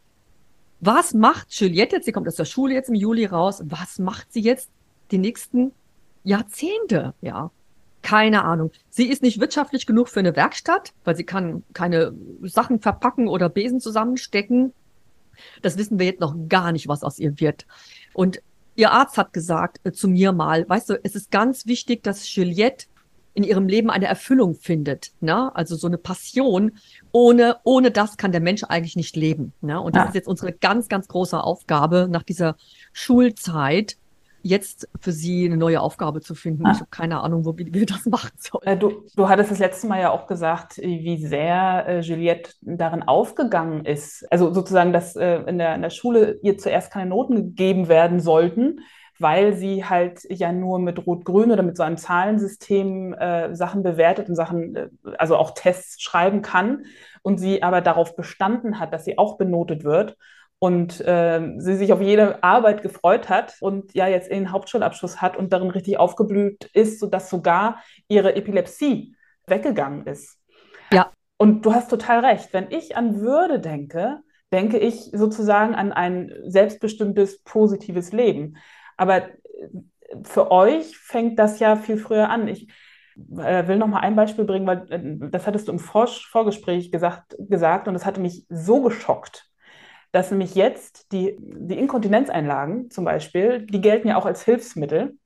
was 0.85 1.13
macht 1.13 1.53
Juliette 1.53 1.97
jetzt? 1.97 2.05
Sie 2.05 2.11
kommt 2.11 2.27
aus 2.27 2.35
der 2.35 2.45
Schule 2.45 2.73
jetzt 2.73 2.89
im 2.89 2.95
Juli 2.95 3.25
raus. 3.25 3.61
Was 3.65 3.99
macht 3.99 4.31
sie 4.33 4.41
jetzt 4.41 4.69
die 5.11 5.17
nächsten 5.17 5.71
Jahrzehnte? 6.23 7.13
Ja, 7.21 7.51
keine 8.01 8.43
Ahnung. 8.43 8.71
Sie 8.89 9.07
ist 9.07 9.21
nicht 9.21 9.39
wirtschaftlich 9.39 9.85
genug 9.85 10.09
für 10.09 10.19
eine 10.19 10.35
Werkstatt, 10.35 10.93
weil 11.03 11.15
sie 11.15 11.23
kann 11.23 11.63
keine 11.73 12.13
Sachen 12.41 12.79
verpacken 12.79 13.27
oder 13.27 13.49
Besen 13.49 13.79
zusammenstecken. 13.79 14.73
Das 15.61 15.77
wissen 15.77 15.99
wir 15.99 16.05
jetzt 16.05 16.19
noch 16.19 16.35
gar 16.49 16.71
nicht, 16.71 16.87
was 16.87 17.03
aus 17.03 17.19
ihr 17.19 17.39
wird. 17.39 17.65
Und 18.13 18.41
Ihr 18.75 18.91
Arzt 18.91 19.17
hat 19.17 19.33
gesagt 19.33 19.79
äh, 19.83 19.91
zu 19.91 20.07
mir 20.07 20.31
mal, 20.31 20.67
weißt 20.67 20.89
du, 20.89 20.99
es 21.03 21.15
ist 21.15 21.29
ganz 21.29 21.67
wichtig, 21.67 22.03
dass 22.03 22.33
Juliette 22.35 22.87
in 23.33 23.43
ihrem 23.43 23.67
Leben 23.67 23.89
eine 23.89 24.05
Erfüllung 24.05 24.55
findet, 24.55 25.11
ne? 25.19 25.55
Also 25.55 25.75
so 25.75 25.87
eine 25.87 25.97
Passion. 25.97 26.73
Ohne, 27.11 27.57
ohne 27.63 27.91
das 27.91 28.17
kann 28.17 28.31
der 28.31 28.41
Mensch 28.41 28.63
eigentlich 28.63 28.95
nicht 28.95 29.15
leben. 29.15 29.53
Ne? 29.61 29.79
Und 29.79 29.95
das 29.95 30.03
ja. 30.03 30.09
ist 30.09 30.15
jetzt 30.15 30.27
unsere 30.27 30.51
ganz, 30.51 30.87
ganz 30.87 31.07
große 31.07 31.41
Aufgabe 31.41 32.07
nach 32.09 32.23
dieser 32.23 32.55
Schulzeit, 32.91 33.97
jetzt 34.43 34.89
für 34.99 35.11
sie 35.11 35.45
eine 35.45 35.57
neue 35.57 35.81
Aufgabe 35.81 36.21
zu 36.21 36.35
finden. 36.35 36.65
Ah. 36.65 36.71
Ich 36.73 36.79
habe 36.79 36.89
keine 36.91 37.21
Ahnung, 37.21 37.45
wo 37.45 37.57
wir 37.57 37.85
das 37.85 38.05
machen 38.05 38.31
sollen. 38.37 38.67
Äh, 38.67 38.77
du, 38.77 39.05
du 39.15 39.29
hattest 39.29 39.51
das 39.51 39.59
letzte 39.59 39.87
Mal 39.87 40.01
ja 40.01 40.11
auch 40.11 40.27
gesagt, 40.27 40.77
wie 40.77 41.17
sehr 41.25 41.85
äh, 41.87 41.99
Juliette 42.01 42.51
darin 42.61 43.03
aufgegangen 43.03 43.85
ist. 43.85 44.25
Also 44.31 44.53
sozusagen, 44.53 44.93
dass 44.93 45.15
äh, 45.15 45.37
in, 45.43 45.57
der, 45.57 45.75
in 45.75 45.81
der 45.81 45.89
Schule 45.89 46.39
ihr 46.43 46.57
zuerst 46.57 46.91
keine 46.91 47.09
Noten 47.09 47.35
gegeben 47.35 47.87
werden 47.87 48.19
sollten, 48.19 48.81
weil 49.20 49.53
sie 49.53 49.86
halt 49.86 50.22
ja 50.29 50.51
nur 50.51 50.79
mit 50.79 51.05
Rot-Grün 51.05 51.51
oder 51.51 51.63
mit 51.63 51.77
so 51.77 51.84
einem 51.84 51.98
Zahlensystem 51.98 53.13
äh, 53.13 53.55
Sachen 53.55 53.84
bewertet 53.84 54.29
und 54.29 54.36
Sachen, 54.36 54.75
äh, 54.75 54.89
also 55.17 55.38
auch 55.38 55.51
Tests 55.51 56.01
schreiben 56.01 56.41
kann 56.41 56.86
und 57.22 57.38
sie 57.38 57.63
aber 57.63 57.82
darauf 57.82 58.15
bestanden 58.15 58.79
hat, 58.79 58.93
dass 58.93 59.05
sie 59.05 59.17
auch 59.17 59.38
benotet 59.38 59.84
wird 59.84 60.17
und 60.60 61.01
äh, 61.01 61.55
sie 61.58 61.75
sich 61.75 61.91
auf 61.91 62.01
jede 62.01 62.41
Arbeit 62.43 62.82
gefreut 62.82 63.29
hat 63.29 63.55
und 63.60 63.93
ja 63.93 64.08
jetzt 64.08 64.32
den 64.32 64.51
Hauptschulabschluss 64.51 65.22
hat 65.22 65.36
und 65.36 65.51
darin 65.51 65.70
richtig 65.70 66.00
aufgeblüht 66.00 66.70
ist, 66.74 67.00
sodass 67.00 67.29
sogar 67.29 67.84
ihre 68.08 68.36
Epilepsie 68.36 69.15
weggegangen 69.46 70.08
ist. 70.08 70.39
Ja. 70.91 71.12
Und 71.38 71.65
du 71.65 71.74
hast 71.74 71.89
total 71.89 72.25
recht. 72.25 72.53
Wenn 72.53 72.72
ich 72.72 72.96
an 72.96 73.20
Würde 73.20 73.60
denke, 73.60 74.22
denke 74.53 74.77
ich 74.77 75.10
sozusagen 75.12 75.75
an 75.75 75.91
ein 75.91 76.32
selbstbestimmtes, 76.46 77.41
positives 77.43 78.13
Leben. 78.13 78.55
Aber 78.97 79.29
äh, 79.29 79.29
für 80.23 80.51
euch 80.51 80.97
fängt 80.97 81.39
das 81.39 81.59
ja 81.59 81.75
viel 81.75 81.97
früher 81.97 82.29
an. 82.29 82.47
Ich 82.47 82.67
äh, 83.38 83.67
will 83.67 83.77
noch 83.77 83.88
mal 83.88 84.00
ein 84.00 84.15
Beispiel 84.15 84.45
bringen, 84.45 84.67
weil 84.67 84.85
äh, 84.91 85.29
das 85.31 85.47
hattest 85.47 85.67
du 85.67 85.71
im 85.73 85.79
Vor 85.79 86.07
Vorgespräch 86.07 86.91
gesagt, 86.91 87.35
gesagt 87.39 87.88
und 87.88 87.93
das 87.93 88.05
hatte 88.05 88.21
mich 88.21 88.45
so 88.50 88.81
geschockt 88.81 89.50
dass 90.13 90.29
nämlich 90.29 90.55
jetzt 90.55 91.12
die, 91.12 91.35
die 91.39 91.77
Inkontinenzeinlagen 91.77 92.91
zum 92.91 93.03
Beispiel, 93.03 93.65
die 93.65 93.81
gelten 93.81 94.07
ja 94.07 94.15
auch 94.15 94.27
als 94.27 94.45
Hilfsmittel 94.45 95.17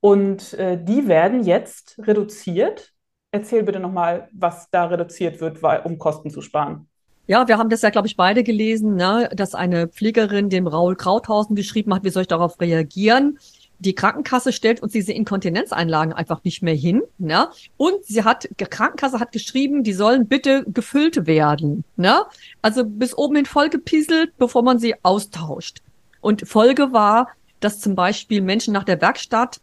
und 0.00 0.54
äh, 0.54 0.82
die 0.82 1.08
werden 1.08 1.44
jetzt 1.44 1.98
reduziert. 2.06 2.92
Erzähl 3.32 3.62
bitte 3.64 3.80
nochmal, 3.80 4.28
was 4.32 4.70
da 4.70 4.86
reduziert 4.86 5.40
wird, 5.40 5.62
weil, 5.62 5.82
um 5.82 5.98
Kosten 5.98 6.30
zu 6.30 6.40
sparen. 6.40 6.89
Ja, 7.30 7.46
wir 7.46 7.58
haben 7.58 7.70
das 7.70 7.82
ja, 7.82 7.90
glaube 7.90 8.08
ich, 8.08 8.16
beide 8.16 8.42
gelesen, 8.42 8.96
ne, 8.96 9.30
dass 9.32 9.54
eine 9.54 9.86
Pflegerin 9.86 10.50
dem 10.50 10.66
Raul 10.66 10.96
Krauthausen 10.96 11.54
geschrieben 11.54 11.94
hat, 11.94 12.02
wie 12.02 12.10
soll 12.10 12.22
ich 12.22 12.28
darauf 12.28 12.60
reagieren? 12.60 13.38
die 13.78 13.94
Krankenkasse 13.94 14.52
stellt 14.52 14.82
uns 14.82 14.92
diese 14.92 15.12
Inkontinenzeinlagen 15.12 16.12
einfach 16.12 16.44
nicht 16.44 16.60
mehr 16.60 16.74
hin. 16.74 17.02
Ne? 17.16 17.48
Und 17.78 18.04
sie 18.04 18.24
hat, 18.24 18.46
die 18.58 18.64
Krankenkasse 18.64 19.20
hat 19.20 19.32
geschrieben, 19.32 19.84
die 19.84 19.94
sollen 19.94 20.26
bitte 20.26 20.64
gefüllt 20.66 21.26
werden. 21.26 21.84
Ne? 21.96 22.24
Also 22.60 22.84
bis 22.84 23.16
oben 23.16 23.36
hin 23.36 23.46
vollgepieselt, 23.46 24.36
bevor 24.36 24.62
man 24.62 24.78
sie 24.78 24.96
austauscht. 25.02 25.78
Und 26.20 26.46
Folge 26.46 26.92
war, 26.92 27.28
dass 27.60 27.80
zum 27.80 27.94
Beispiel 27.94 28.42
Menschen 28.42 28.74
nach 28.74 28.84
der 28.84 29.00
Werkstatt 29.00 29.60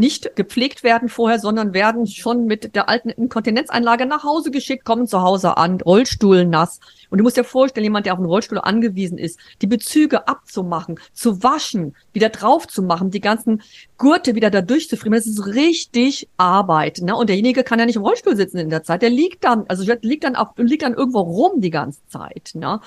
nicht 0.00 0.34
gepflegt 0.34 0.82
werden 0.82 1.08
vorher, 1.08 1.38
sondern 1.38 1.72
werden 1.74 2.06
schon 2.06 2.46
mit 2.46 2.74
der 2.74 2.88
alten 2.88 3.10
Inkontinenzeinlage 3.10 4.06
nach 4.06 4.24
Hause 4.24 4.50
geschickt, 4.50 4.84
kommen 4.84 5.06
zu 5.06 5.22
Hause 5.22 5.56
an, 5.56 5.80
Rollstuhl 5.80 6.44
nass. 6.44 6.80
Und 7.10 7.18
du 7.18 7.24
musst 7.24 7.36
dir 7.36 7.44
vorstellen, 7.44 7.84
jemand, 7.84 8.06
der 8.06 8.14
auf 8.14 8.18
einen 8.18 8.26
Rollstuhl 8.26 8.58
angewiesen 8.58 9.18
ist, 9.18 9.38
die 9.62 9.66
Bezüge 9.66 10.26
abzumachen, 10.26 10.98
zu 11.12 11.42
waschen, 11.42 11.94
wieder 12.12 12.30
drauf 12.30 12.66
zu 12.66 12.82
machen, 12.82 13.10
die 13.10 13.20
ganzen 13.20 13.62
Gurte 13.98 14.34
wieder 14.34 14.50
da 14.50 14.62
durchzufrieren, 14.62 15.12
das 15.12 15.26
ist 15.26 15.46
richtig 15.46 16.28
Arbeit. 16.36 17.00
Ne? 17.02 17.14
Und 17.14 17.28
derjenige 17.28 17.62
kann 17.62 17.78
ja 17.78 17.86
nicht 17.86 17.96
im 17.96 18.02
Rollstuhl 18.02 18.36
sitzen 18.36 18.58
in 18.58 18.70
der 18.70 18.82
Zeit. 18.82 19.02
Der 19.02 19.10
liegt 19.10 19.44
dann, 19.44 19.64
also 19.68 19.84
liegt 20.02 20.24
dann 20.24 20.34
auf, 20.34 20.48
liegt 20.56 20.82
dann 20.82 20.94
irgendwo 20.94 21.20
rum 21.20 21.60
die 21.60 21.70
ganze 21.70 22.00
Zeit. 22.08 22.52
Ne? 22.54 22.80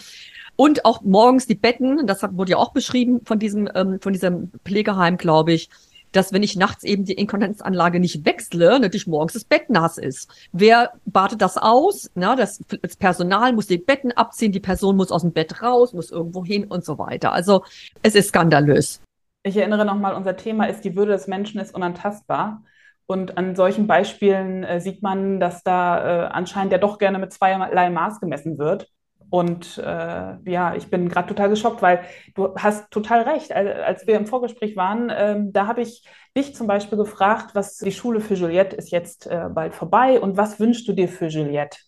Und 0.55 0.86
auch 0.86 1.01
morgens 1.03 1.48
die 1.48 1.55
Betten, 1.55 2.05
das 2.08 2.24
wurde 2.24 2.51
ja 2.51 2.58
auch 2.58 2.74
beschrieben 2.74 3.22
von 3.24 3.39
diesem, 3.39 3.70
ähm, 3.74 4.00
von 4.01 4.13
diesem 4.13 4.51
Pflegeheim, 4.65 5.17
glaube 5.17 5.53
ich 5.53 5.70
dass 6.13 6.32
wenn 6.32 6.43
ich 6.43 6.55
nachts 6.55 6.84
eben 6.84 7.03
die 7.03 7.13
Inkontinenzanlage 7.13 8.00
nicht 8.00 8.25
wechsle, 8.25 8.79
natürlich 8.79 9.08
morgens 9.08 9.34
das 9.34 9.43
Bett 9.43 9.70
nass 9.70 9.98
ist. 9.98 10.29
Wer 10.51 10.93
badet 11.05 11.41
das 11.41 11.58
aus? 11.58 12.10
Na, 12.15 12.36
das, 12.36 12.62
das 12.82 12.96
Personal 12.96 13.53
muss 13.53 13.67
die 13.67 13.77
Betten 13.77 14.12
abziehen, 14.13 14.51
die 14.51 14.60
Person 14.60 14.96
muss 14.96 15.12
aus 15.12 15.22
dem 15.24 15.34
Bett 15.34 15.62
raus, 15.62 15.93
muss 15.93 16.12
irgendwo 16.12 16.46
hin 16.46 16.65
und 16.65 16.86
so 16.86 16.98
weiter. 16.98 17.34
Also 17.34 17.63
es 18.01 18.15
ist 18.15 18.29
skandalös. 18.29 19.01
Ich 19.43 19.58
erinnere 19.58 19.86
nochmal, 19.86 20.15
unser 20.15 20.38
Thema 20.38 20.65
ist, 20.65 20.86
die 20.86 20.96
Würde 20.96 21.12
des 21.12 21.27
Menschen 21.27 21.60
ist 21.60 21.75
unantastbar. 21.75 22.63
Und 23.05 23.38
an 23.38 23.55
solchen 23.55 23.88
Beispielen 23.88 24.63
äh, 24.63 24.79
sieht 24.79 25.01
man, 25.03 25.39
dass 25.39 25.63
da 25.63 25.98
äh, 25.98 26.27
anscheinend 26.27 26.72
ja 26.72 26.77
doch 26.77 26.98
gerne 26.98 27.20
mit 27.20 27.34
zweierlei 27.34 27.89
Maß 27.89 28.22
gemessen 28.22 28.58
wird. 28.58 28.89
Und 29.34 29.80
äh, 29.80 30.36
ja, 30.46 30.75
ich 30.75 30.92
bin 30.92 31.10
gerade 31.10 31.28
total 31.28 31.50
geschockt, 31.50 31.82
weil 31.82 32.02
du 32.36 32.54
hast 32.56 32.92
total 32.92 33.24
recht. 33.24 33.52
Als 33.52 34.06
wir 34.06 34.16
im 34.16 34.28
Vorgespräch 34.28 34.75
waren, 34.75 35.12
ähm, 35.12 35.52
da 35.52 35.66
habe 35.66 35.82
ich 35.82 36.08
dich 36.38 36.54
zum 36.54 36.68
Beispiel 36.68 37.00
gefragt, 37.00 37.56
was 37.56 37.78
die 37.80 37.92
Schule 37.92 38.20
für 38.20 38.36
Juliette 38.36 38.75
ist 38.75 38.92
jetzt 38.92 39.25
äh, 39.25 39.50
bald 39.52 39.74
vorbei 39.74 40.22
und 40.22 40.38
was 40.38 40.60
wünschst 40.60 40.88
du 40.88 40.94
dir 40.94 41.08
für 41.08 41.30
Juliette? 41.30 41.80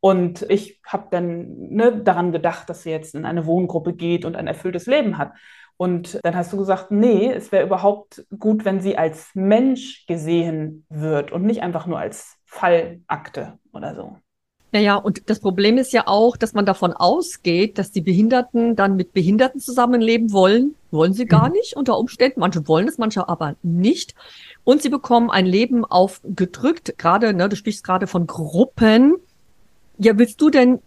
Und 0.00 0.46
ich 0.48 0.80
habe 0.86 1.08
dann 1.10 1.58
ne, 1.68 2.00
daran 2.02 2.32
gedacht, 2.32 2.70
dass 2.70 2.84
sie 2.84 2.92
jetzt 2.92 3.14
in 3.14 3.26
eine 3.26 3.44
Wohngruppe 3.44 3.92
geht 3.92 4.24
und 4.24 4.34
ein 4.34 4.46
erfülltes 4.46 4.86
Leben 4.86 5.18
hat. 5.18 5.34
Und 5.76 6.18
dann 6.22 6.34
hast 6.34 6.54
du 6.54 6.56
gesagt, 6.56 6.92
nee, 6.92 7.30
es 7.30 7.52
wäre 7.52 7.66
überhaupt 7.66 8.24
gut, 8.38 8.64
wenn 8.64 8.80
sie 8.80 8.96
als 8.96 9.32
Mensch 9.34 10.06
gesehen 10.06 10.86
wird 10.88 11.30
und 11.30 11.42
nicht 11.42 11.62
einfach 11.62 11.86
nur 11.86 11.98
als 11.98 12.38
Fallakte 12.46 13.58
oder 13.70 13.94
so. 13.94 14.16
Naja, 14.72 14.96
und 14.96 15.22
das 15.30 15.40
Problem 15.40 15.78
ist 15.78 15.92
ja 15.92 16.06
auch, 16.06 16.36
dass 16.36 16.52
man 16.52 16.66
davon 16.66 16.92
ausgeht, 16.92 17.78
dass 17.78 17.92
die 17.92 18.00
Behinderten 18.00 18.76
dann 18.76 18.96
mit 18.96 19.12
Behinderten 19.12 19.60
zusammenleben 19.60 20.32
wollen. 20.32 20.74
Wollen 20.90 21.12
sie 21.12 21.26
gar 21.26 21.48
mhm. 21.48 21.54
nicht 21.54 21.76
unter 21.76 21.98
Umständen. 21.98 22.40
Manche 22.40 22.66
wollen 22.66 22.88
es, 22.88 22.98
manche 22.98 23.28
aber 23.28 23.54
nicht. 23.62 24.14
Und 24.64 24.82
sie 24.82 24.88
bekommen 24.88 25.30
ein 25.30 25.46
Leben 25.46 25.84
aufgedrückt. 25.84 26.98
Gerade, 26.98 27.32
ne, 27.32 27.48
du 27.48 27.56
sprichst 27.56 27.84
gerade 27.84 28.06
von 28.06 28.26
Gruppen. 28.26 29.14
Ja, 29.98 30.18
willst 30.18 30.40
du 30.40 30.50
denn 30.50 30.80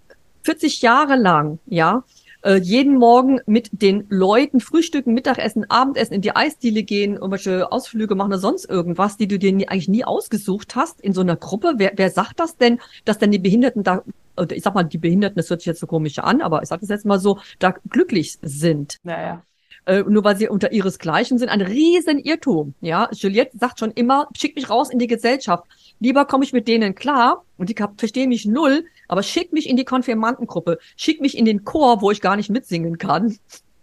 40 0.43 0.81
Jahre 0.81 1.15
lang, 1.15 1.59
ja, 1.65 2.03
äh, 2.43 2.55
jeden 2.55 2.98
Morgen 2.98 3.39
mit 3.46 3.69
den 3.72 4.05
Leuten 4.10 4.60
frühstücken, 4.60 5.13
Mittagessen, 5.13 5.69
Abendessen, 5.69 6.13
in 6.13 6.22
die 6.22 6.36
Eisdiele 6.36 6.84
gehen, 6.84 7.15
irgendwelche 7.15 7.72
Ausflüge 7.72 8.15
machen 8.15 8.29
oder 8.29 8.39
sonst 8.39 8.69
irgendwas, 8.69 9.17
die 9.17 9.27
du 9.27 9.38
dir 9.38 9.51
nie, 9.51 9.67
eigentlich 9.67 9.89
nie 9.89 10.05
ausgesucht 10.05 10.75
hast 10.75 11.01
in 11.01 11.13
so 11.13 11.22
einer 11.22 11.36
Gruppe. 11.36 11.74
Wer, 11.77 11.93
wer 11.96 12.10
sagt 12.10 12.39
das 12.39 12.58
denn, 12.58 12.79
dass 13.05 13.17
denn 13.17 13.31
die 13.31 13.39
Behinderten 13.39 13.84
da, 13.84 14.03
oder 14.38 14.55
ich 14.55 14.63
sag 14.63 14.74
mal, 14.74 14.84
die 14.84 14.98
Behinderten, 14.98 15.38
das 15.38 15.50
hört 15.50 15.62
sich 15.62 15.67
jetzt 15.67 15.79
so 15.79 15.88
komisch 15.88 16.19
an, 16.19 16.41
aber 16.41 16.62
ich 16.62 16.69
sag 16.69 16.79
das 16.79 16.89
jetzt 16.89 17.05
mal 17.05 17.19
so, 17.19 17.39
da 17.60 17.75
glücklich 17.89 18.38
sind. 18.41 18.98
Naja. 19.03 19.43
Äh, 19.86 20.03
nur 20.03 20.24
weil 20.24 20.38
sie 20.38 20.48
unter 20.50 20.72
ihresgleichen 20.72 21.38
sind, 21.38 21.50
ein 21.50 21.62
riesen 21.62 22.19
Irrtum. 22.19 22.75
Ja, 22.81 23.10
Juliette 23.12 23.58
sagt 23.58 23.79
schon 23.79 23.91
immer, 23.91 24.27
schick 24.38 24.55
mich 24.55 24.69
raus 24.69 24.89
in 24.91 25.00
die 25.00 25.08
Gesellschaft. 25.08 25.63
Lieber 26.00 26.25
komme 26.25 26.43
ich 26.43 26.53
mit 26.53 26.67
denen 26.67 26.96
klar 26.96 27.43
und 27.58 27.69
die 27.69 27.75
verstehen 27.98 28.29
mich 28.29 28.46
null, 28.46 28.86
aber 29.10 29.24
schick 29.24 29.51
mich 29.51 29.68
in 29.68 29.75
die 29.75 29.84
Konfirmandengruppe, 29.84 30.80
schick 30.96 31.20
mich 31.20 31.38
in 31.38 31.44
den 31.44 31.66
Chor, 31.66 32.01
wo 32.01 32.12
ich 32.12 32.22
gar 32.22 32.38
nicht 32.38 32.50
mitsingen 32.50 32.98
kann. 32.98 33.38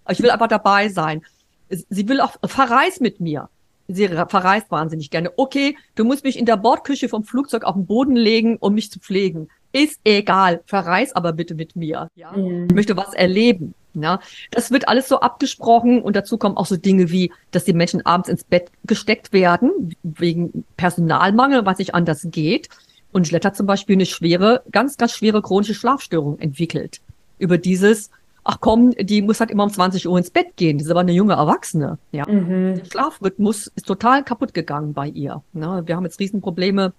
Ich 0.09 0.23
will 0.23 0.31
aber 0.31 0.49
dabei 0.49 0.89
sein. 0.89 1.23
Sie 1.69 2.09
will 2.09 2.21
auch 2.23 2.37
verreis 2.45 3.01
mit 3.01 3.21
mir. 3.21 3.51
Sie 3.89 4.09
verreist 4.09 4.71
wahnsinnig 4.71 5.11
gerne. 5.11 5.33
Okay, 5.37 5.77
du 5.95 6.05
musst 6.05 6.25
mich 6.25 6.39
in 6.39 6.47
der 6.47 6.57
Bordküche 6.57 7.09
vom 7.09 7.25
Flugzeug 7.25 7.65
auf 7.65 7.75
den 7.75 7.87
Boden 7.87 8.17
legen, 8.17 8.57
um 8.59 8.75
mich 8.75 8.91
zu 8.91 8.99
pflegen. 8.99 9.49
Ist 9.73 10.01
egal. 10.05 10.63
Verreis 10.67 11.15
aber 11.15 11.33
bitte 11.33 11.55
mit 11.55 11.77
mir. 11.77 12.09
Ja? 12.15 12.33
Mhm. 12.33 12.67
Ich 12.69 12.75
möchte 12.75 12.97
was 12.97 13.13
erleben. 13.15 13.75
Ja, 13.99 14.21
das 14.51 14.71
wird 14.71 14.89
alles 14.89 15.09
so 15.09 15.21
abgesprochen 15.21 16.03
und 16.03 16.17
dazu 16.17 16.37
kommen 16.37 16.59
auch 16.59 16.67
so 16.67 16.77
Dinge 16.77 17.11
wie, 17.11 17.33
dass 17.51 17.65
die 17.65 17.73
Menschen 17.73 18.05
abends 18.05 18.29
ins 18.29 18.45
Bett 18.45 18.71
gesteckt 18.85 19.33
werden, 19.33 19.97
wegen 20.03 20.67
Personalmangel, 20.77 21.65
was 21.65 21.79
nicht 21.79 21.95
anders 21.95 22.27
geht. 22.31 22.69
Und 23.17 23.27
Schletter 23.27 23.55
zum 23.55 23.65
Beispiel 23.65 23.97
eine 23.97 24.05
schwere, 24.05 24.63
ganz, 24.71 24.99
ganz 24.99 25.13
schwere 25.13 25.41
chronische 25.41 25.73
Schlafstörung 25.73 26.39
entwickelt. 26.39 27.01
Über 27.39 27.57
dieses, 27.57 28.11
ach 28.45 28.59
komm, 28.61 28.91
die 28.91 29.23
muss 29.23 29.41
halt 29.41 29.51
immer 29.51 29.65
um 29.65 29.73
20 29.73 30.07
Uhr 30.07 30.19
ins 30.19 30.29
Bett 30.29 30.55
gehen. 30.57 30.77
Das 30.77 30.85
ist 30.85 30.91
aber 30.91 31.01
eine 31.01 31.13
junge 31.13 31.33
Erwachsene. 31.33 31.97
Ja. 32.13 32.31
Mhm. 32.31 32.75
Der 32.75 32.85
Schlafrhythmus 32.85 33.69
ist 33.69 33.87
total 33.87 34.23
kaputt 34.23 34.53
gegangen 34.53 34.93
bei 34.93 35.09
ihr. 35.09 35.43
Ja, 35.55 35.89
wir 35.89 35.97
haben 35.97 36.05
jetzt 36.05 36.21
Riesenprobleme 36.21 36.93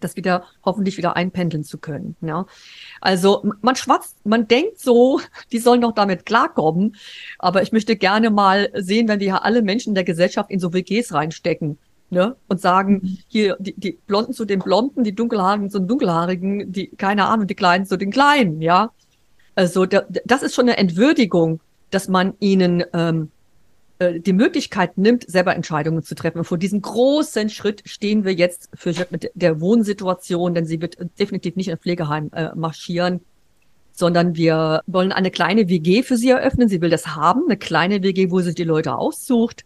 das 0.00 0.16
wieder 0.16 0.42
hoffentlich 0.64 0.96
wieder 0.96 1.14
einpendeln 1.14 1.62
zu 1.62 1.78
können. 1.78 2.16
Ja. 2.20 2.46
Also 3.00 3.48
man 3.62 3.76
schwatzt, 3.76 4.26
man 4.26 4.48
denkt 4.48 4.80
so, 4.80 5.20
die 5.52 5.58
sollen 5.58 5.82
doch 5.82 5.92
damit 5.92 6.26
klarkommen. 6.26 6.96
Aber 7.38 7.62
ich 7.62 7.70
möchte 7.70 7.94
gerne 7.94 8.30
mal 8.30 8.70
sehen, 8.74 9.06
wenn 9.06 9.20
wir 9.20 9.28
ja 9.28 9.38
alle 9.38 9.62
Menschen 9.62 9.94
der 9.94 10.02
Gesellschaft 10.02 10.50
in 10.50 10.58
so 10.58 10.72
WGs 10.72 11.14
reinstecken. 11.14 11.78
Ne? 12.10 12.36
Und 12.48 12.60
sagen, 12.60 13.00
mhm. 13.02 13.18
hier, 13.28 13.56
die, 13.58 13.74
die 13.74 13.98
Blonden 14.06 14.32
zu 14.32 14.44
den 14.44 14.60
Blonden, 14.60 15.04
die 15.04 15.14
Dunkelhaarigen 15.14 15.70
zu 15.70 15.78
den 15.80 15.88
Dunkelhaarigen, 15.88 16.72
die, 16.72 16.88
keine 16.88 17.26
Ahnung, 17.26 17.46
die 17.46 17.54
Kleinen 17.54 17.86
zu 17.86 17.96
den 17.96 18.10
Kleinen, 18.10 18.62
ja. 18.62 18.90
Also 19.56 19.86
da, 19.86 20.04
das 20.24 20.42
ist 20.42 20.54
schon 20.54 20.68
eine 20.68 20.76
Entwürdigung, 20.76 21.60
dass 21.90 22.08
man 22.08 22.34
ihnen 22.40 22.84
ähm, 22.92 23.30
äh, 23.98 24.20
die 24.20 24.32
Möglichkeit 24.32 24.98
nimmt, 24.98 25.28
selber 25.28 25.54
Entscheidungen 25.54 26.02
zu 26.02 26.14
treffen. 26.14 26.38
Und 26.38 26.44
vor 26.44 26.58
diesem 26.58 26.82
großen 26.82 27.48
Schritt 27.50 27.82
stehen 27.84 28.24
wir 28.24 28.34
jetzt 28.34 28.68
für 28.74 28.92
mit 29.10 29.30
der 29.34 29.60
Wohnsituation, 29.60 30.54
denn 30.54 30.66
sie 30.66 30.80
wird 30.80 30.96
definitiv 31.18 31.56
nicht 31.56 31.68
in 31.68 31.78
Pflegeheim 31.78 32.30
äh, 32.32 32.54
marschieren, 32.54 33.20
sondern 33.92 34.34
wir 34.34 34.82
wollen 34.86 35.12
eine 35.12 35.30
kleine 35.30 35.68
WG 35.68 36.02
für 36.02 36.16
sie 36.16 36.30
eröffnen. 36.30 36.68
Sie 36.68 36.80
will 36.80 36.90
das 36.90 37.14
haben, 37.14 37.44
eine 37.46 37.56
kleine 37.56 38.02
WG, 38.02 38.30
wo 38.30 38.40
sie 38.40 38.54
die 38.54 38.64
Leute 38.64 38.96
aussucht 38.96 39.64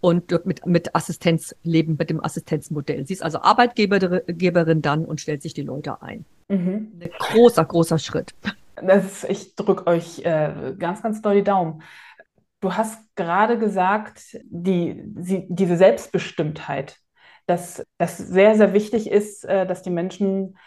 und 0.00 0.46
mit, 0.46 0.64
mit 0.66 0.94
Assistenz 0.94 1.54
leben, 1.62 1.96
mit 1.98 2.10
dem 2.10 2.22
Assistenzmodell. 2.22 3.06
Sie 3.06 3.14
ist 3.14 3.22
also 3.22 3.40
Arbeitgeberin 3.40 4.82
dann 4.82 5.04
und 5.04 5.20
stellt 5.20 5.42
sich 5.42 5.54
die 5.54 5.62
Leute 5.62 6.02
ein. 6.02 6.24
Mhm. 6.48 7.00
Ein 7.00 7.10
großer, 7.18 7.64
großer 7.64 7.98
Schritt. 7.98 8.34
Ist, 8.80 9.24
ich 9.24 9.56
drücke 9.56 9.86
euch 9.86 10.20
äh, 10.20 10.74
ganz, 10.78 11.02
ganz 11.02 11.20
doll 11.20 11.34
die 11.34 11.44
Daumen. 11.44 11.82
Du 12.60 12.74
hast 12.74 13.00
gerade 13.16 13.58
gesagt, 13.58 14.36
die, 14.44 15.02
die, 15.04 15.46
diese 15.48 15.76
Selbstbestimmtheit, 15.76 16.96
dass 17.46 17.84
das 17.98 18.18
sehr, 18.18 18.54
sehr 18.54 18.72
wichtig 18.72 19.10
ist, 19.10 19.44
äh, 19.44 19.66
dass 19.66 19.82
die 19.82 19.90
Menschen, 19.90 20.58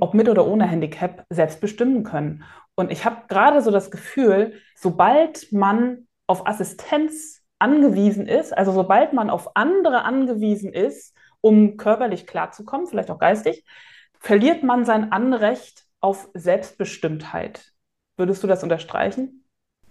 ob 0.00 0.14
mit 0.14 0.28
oder 0.28 0.46
ohne 0.46 0.66
Handicap, 0.66 1.24
selbst 1.30 1.60
bestimmen 1.60 2.02
können. 2.04 2.44
Und 2.74 2.92
ich 2.92 3.04
habe 3.04 3.22
gerade 3.28 3.62
so 3.62 3.70
das 3.70 3.90
Gefühl, 3.90 4.54
sobald 4.76 5.52
man 5.52 6.06
auf 6.26 6.46
Assistenz 6.46 7.37
angewiesen 7.58 8.26
ist, 8.26 8.56
also 8.56 8.72
sobald 8.72 9.12
man 9.12 9.30
auf 9.30 9.56
andere 9.56 10.04
angewiesen 10.04 10.72
ist, 10.72 11.14
um 11.40 11.76
körperlich 11.76 12.26
klarzukommen, 12.26 12.86
vielleicht 12.86 13.10
auch 13.10 13.18
geistig, 13.18 13.64
verliert 14.18 14.62
man 14.62 14.84
sein 14.84 15.12
Anrecht 15.12 15.86
auf 16.00 16.28
Selbstbestimmtheit. 16.34 17.72
Würdest 18.16 18.42
du 18.42 18.46
das 18.46 18.62
unterstreichen? 18.62 19.44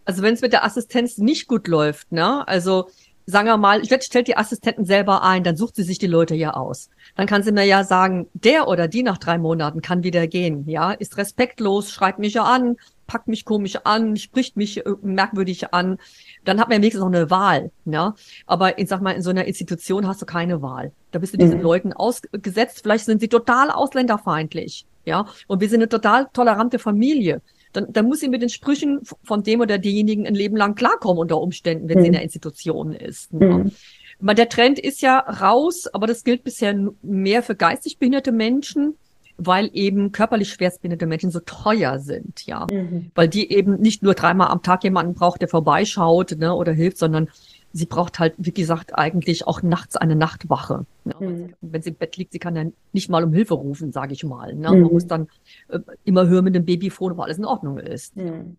Also 0.06 0.22
wenn 0.22 0.34
es 0.34 0.42
mit 0.42 0.54
der 0.54 0.64
Assistenz 0.64 1.18
nicht 1.18 1.48
gut 1.48 1.68
läuft, 1.68 2.12
ne? 2.12 2.48
Also 2.48 2.88
sagen 3.26 3.48
wir 3.48 3.58
mal, 3.58 3.82
ich 3.82 4.04
stellt 4.04 4.30
die 4.30 4.38
Assistenten 4.38 4.86
selber 4.86 5.22
ein, 5.22 5.44
dann 5.44 5.58
sucht 5.58 5.76
sie 5.76 5.84
sich 5.84 6.00
die 6.00 6.08
Leute 6.08 6.34
ja 6.34 6.54
aus. 6.54 6.90
Dann 7.16 7.28
kann 7.28 7.44
sie 7.44 7.52
mir 7.52 7.66
ja 7.66 7.84
sagen, 7.84 8.28
der 8.34 8.70
oder 8.70 8.88
die 8.88 9.04
nach 9.04 9.18
drei 9.18 9.38
Monaten 9.38 9.82
kann 9.82 10.04
wieder 10.04 10.28
gehen, 10.28 10.68
ja, 10.68 10.94
ist 10.94 11.18
respektlos, 11.18 11.92
schreit 11.92 12.20
mich 12.20 12.40
an, 12.40 12.78
packt 13.08 13.28
mich 13.28 13.46
komisch 13.46 13.78
an, 13.84 14.18
spricht 14.18 14.58
mich 14.58 14.86
äh, 14.86 14.94
merkwürdig 15.02 15.74
an. 15.74 15.98
Dann 16.46 16.60
hat 16.60 16.68
man 16.68 16.78
ja 16.78 16.82
wenigstens 16.82 17.02
noch 17.02 17.08
eine 17.08 17.30
Wahl, 17.32 17.72
ja. 17.86 18.14
Aber 18.46 18.78
ich 18.78 18.88
sag 18.90 19.02
mal, 19.02 19.12
in 19.12 19.22
so 19.22 19.30
einer 19.30 19.46
Institution 19.46 20.08
hast 20.08 20.22
du 20.22 20.26
keine 20.26 20.62
Wahl. 20.62 20.92
Da 21.12 21.20
bist 21.20 21.34
du 21.34 21.38
diesen 21.38 21.58
mhm. 21.58 21.64
Leuten 21.64 21.94
ausgesetzt. 21.94 22.82
Vielleicht 22.84 23.06
sind 23.06 23.22
sie 23.22 23.30
total 23.30 23.72
ausländerfeindlich, 23.72 24.86
ja. 25.06 25.26
Und 25.48 25.62
wir 25.62 25.70
sind 25.70 25.80
eine 25.80 25.90
total 25.90 26.28
tolerante 26.34 26.78
Familie 26.78 27.42
dann, 27.78 27.94
dann 27.94 28.08
muss 28.08 28.22
sie 28.22 28.30
mit 28.30 28.42
den 28.42 28.50
Sprüchen 28.50 29.02
von 29.24 29.44
dem 29.44 29.62
oder 29.62 29.78
derjenigen 29.78 30.26
ein 30.26 30.36
Leben 30.36 30.58
lang 30.58 30.76
klarkommen 30.76 31.20
unter 31.20 31.40
Umständen, 31.40 31.88
wenn 31.88 32.00
mhm. 32.00 32.02
sie 32.02 32.08
in 32.08 32.14
der 32.14 32.24
Institution 32.24 32.94
ist. 32.94 33.32
Ne? 33.34 33.72
Mhm. 34.20 34.36
Der 34.36 34.50
Trend 34.50 34.80
ist 34.80 35.02
ja 35.02 35.20
raus, 35.20 35.86
aber 35.94 36.08
das 36.08 36.24
gilt 36.24 36.44
bisher 36.44 36.76
mehr 37.04 37.44
für 37.44 37.56
geistig 37.56 38.00
behinderte 38.00 38.32
Menschen, 38.32 38.96
weil 39.38 39.70
eben 39.74 40.12
körperlich 40.12 40.50
schwerstbehinderte 40.50 41.06
Menschen 41.06 41.32
so 41.32 41.40
teuer 41.40 42.00
sind, 42.00 42.46
ja. 42.46 42.66
Mhm. 42.72 43.12
Weil 43.16 43.28
die 43.28 43.52
eben 43.52 43.76
nicht 43.80 44.04
nur 44.04 44.14
dreimal 44.14 44.50
am 44.50 44.64
Tag 44.64 44.84
jemanden 44.84 45.14
braucht, 45.14 45.42
der 45.42 45.48
vorbeischaut 45.48 46.36
ne, 46.38 46.54
oder 46.54 46.74
hilft, 46.74 46.98
sondern 46.98 47.30
sie 47.74 47.86
braucht 47.86 48.20
halt, 48.20 48.34
wie 48.38 48.52
gesagt, 48.52 48.98
eigentlich 48.98 49.46
auch 49.46 49.62
nachts 49.62 49.96
eine 49.96 50.16
Nachtwache. 50.16 50.86
Ne? 51.04 51.16
Mhm. 51.20 51.54
Wenn 51.62 51.82
sie 51.82 51.90
im 51.90 51.96
Bett 51.96 52.18
liegt, 52.18 52.32
sie 52.32 52.40
kann 52.40 52.56
ja 52.56 52.66
nicht 52.94 53.10
mal 53.10 53.24
um 53.24 53.34
Hilfe 53.34 53.54
rufen, 53.54 53.92
sage 53.92 54.14
ich 54.14 54.24
mal. 54.24 54.54
Ne? 54.56 54.72
Mhm. 54.72 54.82
Man 54.82 54.92
muss 54.92 55.08
dann 55.08 55.28
äh, 55.70 55.80
immer 56.04 56.28
hören 56.28 56.46
mit 56.46 56.56
dem 56.56 56.66
Babyfon, 56.66 57.12
ob 57.12 57.20
alles 57.20 57.38
in 57.38 57.46
Ordnung 57.46 57.78
ist. 57.78 58.16
Mhm. 58.18 58.58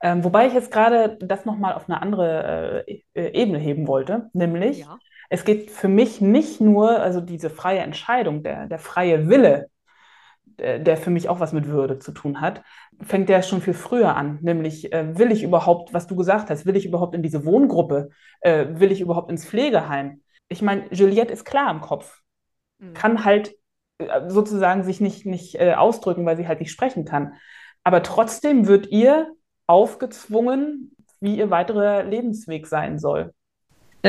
Ähm, 0.00 0.24
wobei 0.24 0.46
ich 0.46 0.54
jetzt 0.54 0.70
gerade 0.70 1.18
das 1.20 1.44
nochmal 1.44 1.74
auf 1.74 1.88
eine 1.88 2.00
andere 2.02 2.84
äh, 2.86 3.02
äh, 3.14 3.42
Ebene 3.42 3.58
heben 3.58 3.86
wollte, 3.86 4.30
nämlich 4.34 4.80
ja. 4.80 4.98
Es 5.28 5.44
geht 5.44 5.70
für 5.70 5.88
mich 5.88 6.20
nicht 6.20 6.60
nur, 6.60 7.00
also 7.00 7.20
diese 7.20 7.50
freie 7.50 7.80
Entscheidung, 7.80 8.42
der, 8.42 8.66
der 8.66 8.78
freie 8.78 9.28
Wille, 9.28 9.70
der, 10.58 10.78
der 10.78 10.96
für 10.96 11.10
mich 11.10 11.28
auch 11.28 11.40
was 11.40 11.52
mit 11.52 11.66
Würde 11.66 11.98
zu 11.98 12.12
tun 12.12 12.40
hat, 12.40 12.62
fängt 13.02 13.28
der 13.28 13.42
schon 13.42 13.60
viel 13.60 13.74
früher 13.74 14.16
an. 14.16 14.38
Nämlich, 14.42 14.92
äh, 14.92 15.18
will 15.18 15.32
ich 15.32 15.42
überhaupt, 15.42 15.92
was 15.92 16.06
du 16.06 16.16
gesagt 16.16 16.50
hast, 16.50 16.66
will 16.66 16.76
ich 16.76 16.86
überhaupt 16.86 17.14
in 17.14 17.22
diese 17.22 17.44
Wohngruppe? 17.44 18.10
Äh, 18.40 18.66
will 18.70 18.92
ich 18.92 19.00
überhaupt 19.00 19.30
ins 19.30 19.46
Pflegeheim? 19.46 20.22
Ich 20.48 20.62
meine, 20.62 20.84
Juliette 20.90 21.32
ist 21.32 21.44
klar 21.44 21.70
im 21.70 21.80
Kopf, 21.80 22.20
mhm. 22.78 22.94
kann 22.94 23.24
halt 23.24 23.54
äh, 23.98 24.28
sozusagen 24.28 24.84
sich 24.84 25.00
nicht, 25.00 25.26
nicht 25.26 25.56
äh, 25.56 25.74
ausdrücken, 25.74 26.24
weil 26.24 26.36
sie 26.36 26.48
halt 26.48 26.60
nicht 26.60 26.72
sprechen 26.72 27.04
kann. 27.04 27.34
Aber 27.82 28.02
trotzdem 28.02 28.66
wird 28.66 28.88
ihr 28.88 29.30
aufgezwungen, 29.66 30.94
wie 31.20 31.36
ihr 31.36 31.50
weiterer 31.50 32.02
Lebensweg 32.04 32.66
sein 32.66 32.98
soll. 32.98 33.32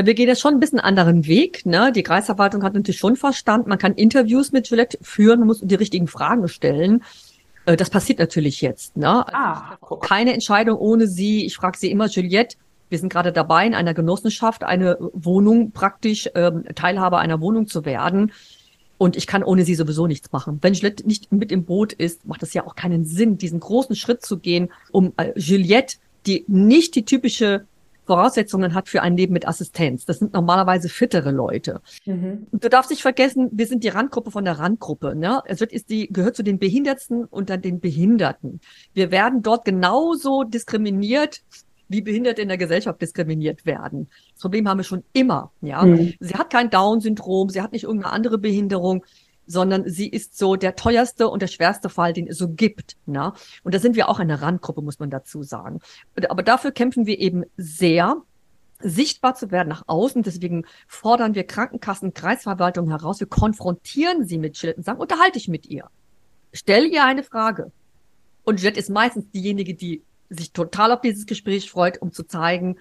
Wir 0.05 0.13
gehen 0.13 0.27
jetzt 0.27 0.41
schon 0.41 0.53
ein 0.53 0.59
bisschen 0.59 0.79
anderen 0.79 1.25
Weg. 1.27 1.65
Ne? 1.65 1.91
Die 1.91 2.03
Kreisverwaltung 2.03 2.63
hat 2.63 2.73
natürlich 2.73 2.99
schon 2.99 3.15
verstanden, 3.15 3.69
man 3.69 3.77
kann 3.77 3.93
Interviews 3.93 4.51
mit 4.51 4.67
Juliette 4.67 4.97
führen, 5.01 5.39
man 5.39 5.47
muss 5.47 5.61
die 5.61 5.75
richtigen 5.75 6.07
Fragen 6.07 6.47
stellen. 6.47 7.03
Äh, 7.65 7.77
das 7.77 7.89
passiert 7.89 8.19
natürlich 8.19 8.61
jetzt. 8.61 8.97
Ne? 8.97 9.27
Also 9.27 9.95
ah, 9.95 9.97
keine 10.01 10.33
Entscheidung 10.33 10.77
ohne 10.77 11.07
sie. 11.07 11.45
Ich 11.45 11.55
frage 11.55 11.77
sie 11.77 11.91
immer, 11.91 12.07
Juliette, 12.07 12.57
wir 12.89 12.99
sind 12.99 13.11
gerade 13.11 13.31
dabei, 13.31 13.65
in 13.67 13.75
einer 13.75 13.93
Genossenschaft 13.93 14.63
eine 14.63 14.97
Wohnung 15.13 15.71
praktisch 15.71 16.29
ähm, 16.35 16.63
Teilhabe 16.73 17.17
einer 17.17 17.41
Wohnung 17.41 17.67
zu 17.67 17.85
werden. 17.85 18.31
Und 18.97 19.15
ich 19.15 19.27
kann 19.27 19.43
ohne 19.43 19.63
sie 19.63 19.75
sowieso 19.75 20.07
nichts 20.07 20.31
machen. 20.31 20.57
Wenn 20.61 20.73
Juliette 20.73 21.05
nicht 21.05 21.31
mit 21.31 21.51
im 21.51 21.65
Boot 21.65 21.93
ist, 21.93 22.25
macht 22.25 22.41
es 22.43 22.53
ja 22.53 22.65
auch 22.65 22.75
keinen 22.75 23.05
Sinn, 23.05 23.37
diesen 23.37 23.59
großen 23.59 23.95
Schritt 23.95 24.25
zu 24.25 24.39
gehen, 24.39 24.69
um 24.91 25.13
äh, 25.17 25.33
Juliette, 25.35 25.97
die 26.25 26.45
nicht 26.47 26.95
die 26.95 27.05
typische 27.05 27.65
Voraussetzungen 28.07 28.73
hat 28.73 28.89
für 28.89 29.01
ein 29.01 29.15
Leben 29.15 29.33
mit 29.33 29.47
Assistenz. 29.47 30.05
Das 30.05 30.19
sind 30.19 30.33
normalerweise 30.33 30.89
fittere 30.89 31.31
Leute. 31.31 31.81
Mhm. 32.05 32.47
Du 32.51 32.69
darfst 32.69 32.89
nicht 32.89 33.01
vergessen, 33.01 33.49
wir 33.51 33.67
sind 33.67 33.83
die 33.83 33.89
Randgruppe 33.89 34.31
von 34.31 34.45
der 34.45 34.57
Randgruppe. 34.57 35.15
Ne? 35.15 35.41
Es 35.45 35.59
wird, 35.59 35.71
ist 35.71 35.89
die, 35.89 36.07
gehört 36.07 36.35
zu 36.35 36.43
den 36.43 36.57
Behindertsten 36.57 37.25
unter 37.25 37.57
den 37.57 37.79
Behinderten. 37.79 38.61
Wir 38.93 39.11
werden 39.11 39.43
dort 39.43 39.65
genauso 39.65 40.43
diskriminiert, 40.43 41.41
wie 41.89 42.01
Behinderte 42.01 42.41
in 42.41 42.47
der 42.47 42.57
Gesellschaft 42.57 43.01
diskriminiert 43.01 43.65
werden. 43.65 44.09
Das 44.33 44.41
Problem 44.41 44.67
haben 44.67 44.79
wir 44.79 44.83
schon 44.83 45.03
immer. 45.13 45.51
Ja, 45.61 45.85
mhm. 45.85 46.13
sie 46.19 46.33
hat 46.33 46.49
kein 46.49 46.69
Down-Syndrom, 46.69 47.49
sie 47.49 47.61
hat 47.61 47.71
nicht 47.71 47.83
irgendeine 47.83 48.13
andere 48.13 48.37
Behinderung 48.37 49.05
sondern 49.47 49.89
sie 49.89 50.07
ist 50.07 50.37
so 50.37 50.55
der 50.55 50.75
teuerste 50.75 51.29
und 51.29 51.41
der 51.41 51.47
schwerste 51.47 51.89
Fall, 51.89 52.13
den 52.13 52.27
es 52.27 52.37
so 52.37 52.49
gibt. 52.49 52.97
Ne? 53.05 53.33
Und 53.63 53.73
da 53.73 53.79
sind 53.79 53.95
wir 53.95 54.09
auch 54.09 54.19
eine 54.19 54.41
Randgruppe, 54.41 54.81
muss 54.81 54.99
man 54.99 55.09
dazu 55.09 55.41
sagen. 55.41 55.79
Aber 56.29 56.43
dafür 56.43 56.71
kämpfen 56.71 57.05
wir 57.05 57.19
eben 57.19 57.43
sehr, 57.55 58.21
sichtbar 58.79 59.35
zu 59.35 59.49
werden 59.51 59.69
nach 59.69 59.83
außen. 59.87 60.23
Deswegen 60.23 60.65
fordern 60.87 61.35
wir 61.35 61.45
Krankenkassen, 61.45 62.13
Kreisverwaltung 62.13 62.89
heraus. 62.89 63.19
Wir 63.19 63.27
konfrontieren 63.27 64.25
sie 64.25 64.37
mit 64.37 64.61
Jill 64.61 64.73
und 64.77 64.83
sagen, 64.83 64.99
unterhalte 64.99 65.37
ich 65.39 65.47
mit 65.47 65.65
ihr. 65.65 65.89
Stell 66.53 66.85
ihr 66.85 67.03
eine 67.03 67.23
Frage. 67.23 67.71
Und 68.43 68.61
Jet 68.61 68.77
ist 68.77 68.89
meistens 68.89 69.29
diejenige, 69.31 69.73
die 69.73 70.03
sich 70.29 70.51
total 70.51 70.91
auf 70.91 71.01
dieses 71.01 71.25
Gespräch 71.25 71.71
freut, 71.71 72.01
um 72.01 72.11
zu 72.11 72.23
zeigen, 72.23 72.77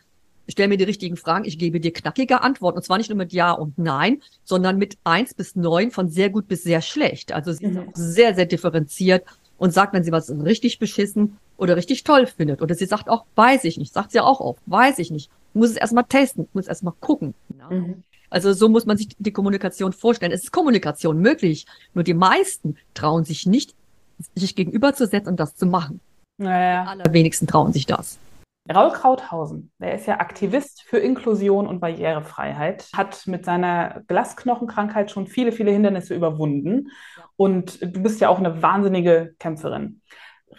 stell 0.49 0.69
mir 0.69 0.77
die 0.77 0.85
richtigen 0.85 1.17
Fragen, 1.17 1.45
ich 1.45 1.59
gebe 1.59 1.81
dir 1.81 1.93
knackige 1.93 2.43
Antworten. 2.43 2.79
Und 2.79 2.83
zwar 2.83 2.99
nicht 2.99 3.11
nur 3.11 3.17
mit 3.17 3.33
Ja 3.33 3.53
und 3.53 3.79
Nein, 3.79 4.23
sondern 4.45 4.79
mit 4.79 4.97
eins 5.05 5.35
bis 5.35 5.57
neun 5.57 5.91
von 5.91 6.09
sehr 6.09 6.31
gut 6.31 6.49
bis 6.49 6.63
sehr 6.63 6.81
schlecht. 6.81 7.33
Also 7.33 7.53
sie 7.53 7.67
ist 7.67 7.75
mhm. 7.75 7.89
auch 7.89 7.95
sehr, 7.95 8.35
sehr 8.35 8.47
differenziert 8.47 9.25
und 9.59 9.73
sagt, 9.73 9.93
wenn 9.93 10.05
sie 10.05 10.13
was 10.13 10.31
richtig 10.31 10.79
beschissen 10.79 11.39
oder 11.57 11.77
richtig 11.77 12.05
toll 12.05 12.27
findet. 12.27 12.63
Oder 12.63 12.75
sie 12.75 12.87
sagt 12.87 13.09
auch, 13.09 13.25
weiß 13.35 13.65
ich 13.65 13.79
nicht, 13.79 13.93
sagt 13.93 14.13
sie 14.13 14.21
auch 14.21 14.41
oft, 14.41 14.61
weiß 14.67 14.99
ich 14.99 15.11
nicht. 15.11 15.31
Muss 15.55 15.71
es 15.71 15.77
erstmal 15.77 16.05
testen, 16.05 16.49
muss 16.53 16.67
erstmal 16.67 16.95
gucken. 17.01 17.35
Ja. 17.59 17.71
Mhm. 17.71 18.03
Also 18.29 18.53
so 18.53 18.69
muss 18.69 18.87
man 18.87 18.97
sich 18.97 19.09
die 19.19 19.33
Kommunikation 19.33 19.93
vorstellen. 19.93 20.33
Es 20.33 20.45
ist 20.45 20.53
Kommunikation 20.53 21.21
möglich, 21.21 21.67
nur 21.95 22.05
die 22.05 22.15
meisten 22.15 22.77
trauen 22.95 23.25
sich 23.25 23.47
nicht, 23.47 23.75
sich 24.35 24.55
gegenüberzusetzen 24.55 25.29
und 25.29 25.41
das 25.41 25.57
zu 25.57 25.67
machen. 25.67 26.01
Naja. 26.39 26.83
Die 26.83 26.89
allerwenigsten 26.89 27.47
trauen 27.47 27.73
sich 27.73 27.87
das. 27.87 28.19
Raul 28.73 28.91
Krauthausen, 28.91 29.73
der 29.79 29.95
ist 29.95 30.07
ja 30.07 30.19
Aktivist 30.19 30.83
für 30.83 30.99
Inklusion 30.99 31.67
und 31.67 31.81
Barrierefreiheit, 31.81 32.89
hat 32.95 33.27
mit 33.27 33.45
seiner 33.45 34.03
Glasknochenkrankheit 34.09 35.11
schon 35.11 35.27
viele, 35.27 35.53
viele 35.53 35.71
Hindernisse 35.71 36.15
überwunden. 36.15 36.89
Und 37.37 37.81
du 37.81 38.03
bist 38.03 38.21
ja 38.21 38.29
auch 38.29 38.39
eine 38.39 38.63
wahnsinnige 38.63 39.35
Kämpferin. 39.39 40.03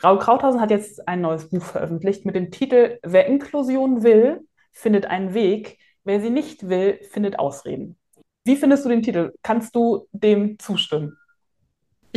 Raul 0.03 0.19
Krauthausen 0.19 0.61
hat 0.61 0.71
jetzt 0.71 1.07
ein 1.07 1.21
neues 1.21 1.49
Buch 1.49 1.63
veröffentlicht 1.63 2.25
mit 2.25 2.35
dem 2.35 2.51
Titel 2.51 2.99
Wer 3.03 3.25
Inklusion 3.25 4.03
will, 4.03 4.47
findet 4.71 5.05
einen 5.05 5.33
Weg. 5.33 5.79
Wer 6.03 6.21
sie 6.21 6.29
nicht 6.29 6.69
will, 6.69 6.99
findet 7.11 7.39
Ausreden. 7.39 7.97
Wie 8.45 8.55
findest 8.55 8.85
du 8.85 8.89
den 8.89 9.01
Titel? 9.01 9.33
Kannst 9.43 9.75
du 9.75 10.07
dem 10.13 10.57
zustimmen? 10.59 11.17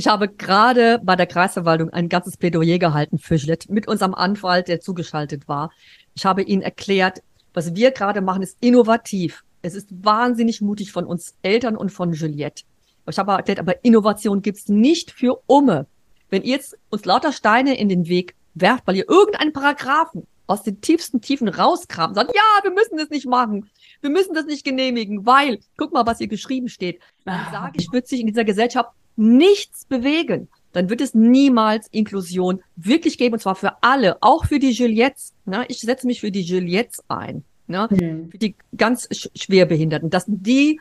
Ich 0.00 0.08
habe 0.08 0.28
gerade 0.28 0.98
bei 1.02 1.14
der 1.14 1.26
Kreisverwaltung 1.26 1.90
ein 1.90 2.08
ganzes 2.08 2.38
Plädoyer 2.38 2.78
gehalten 2.78 3.18
für 3.18 3.38
Schlitt 3.38 3.68
mit 3.68 3.86
unserem 3.86 4.14
Anwalt, 4.14 4.66
der 4.66 4.80
zugeschaltet 4.80 5.46
war. 5.46 5.70
Ich 6.14 6.24
habe 6.24 6.40
ihnen 6.40 6.62
erklärt, 6.62 7.20
was 7.52 7.74
wir 7.74 7.90
gerade 7.90 8.22
machen, 8.22 8.42
ist 8.42 8.56
innovativ. 8.62 9.44
Es 9.60 9.74
ist 9.74 9.88
wahnsinnig 9.90 10.62
mutig 10.62 10.90
von 10.90 11.04
uns 11.04 11.34
Eltern 11.42 11.76
und 11.76 11.90
von 11.90 12.14
Juliette. 12.14 12.62
Ich 13.10 13.18
habe 13.18 13.32
erklärt, 13.32 13.58
aber 13.58 13.84
Innovation 13.84 14.40
gibt's 14.40 14.70
nicht 14.70 15.10
für 15.10 15.42
Umme. 15.46 15.84
Wenn 16.30 16.44
ihr 16.44 16.54
jetzt 16.54 16.78
uns 16.88 17.04
lauter 17.04 17.34
Steine 17.34 17.78
in 17.78 17.90
den 17.90 18.08
Weg 18.08 18.34
werft, 18.54 18.86
weil 18.86 18.96
ihr 18.96 19.06
irgendeinen 19.06 19.52
Paragraphen 19.52 20.26
aus 20.46 20.62
den 20.62 20.80
tiefsten 20.80 21.20
Tiefen 21.20 21.46
rauskramen, 21.46 22.14
sagen, 22.14 22.30
ja, 22.34 22.64
wir 22.64 22.70
müssen 22.70 22.96
das 22.96 23.10
nicht 23.10 23.26
machen, 23.26 23.68
wir 24.00 24.08
müssen 24.08 24.32
das 24.32 24.46
nicht 24.46 24.64
genehmigen, 24.64 25.26
weil, 25.26 25.58
guck 25.76 25.92
mal, 25.92 26.06
was 26.06 26.16
hier 26.16 26.28
geschrieben 26.28 26.70
steht. 26.70 27.02
Dann 27.26 27.52
sage 27.52 27.74
ich, 27.78 27.92
wird 27.92 28.08
sich 28.08 28.20
in 28.20 28.28
dieser 28.28 28.44
Gesellschaft 28.44 28.88
nichts 29.16 29.84
bewegen. 29.84 30.48
Dann 30.72 30.88
wird 30.88 31.00
es 31.00 31.14
niemals 31.14 31.88
Inklusion 31.88 32.62
wirklich 32.76 33.18
geben, 33.18 33.34
und 33.34 33.40
zwar 33.40 33.56
für 33.56 33.82
alle, 33.82 34.18
auch 34.22 34.46
für 34.46 34.58
die 34.58 34.70
Juliettes. 34.70 35.34
Ne? 35.44 35.64
Ich 35.68 35.80
setze 35.80 36.06
mich 36.06 36.20
für 36.20 36.30
die 36.30 36.42
Juliettes 36.42 37.02
ein, 37.08 37.44
ne? 37.66 37.88
Mhm. 37.90 38.30
für 38.30 38.38
die 38.38 38.54
ganz 38.76 39.08
schwerbehinderten, 39.34 40.10
dass 40.10 40.24
die 40.28 40.80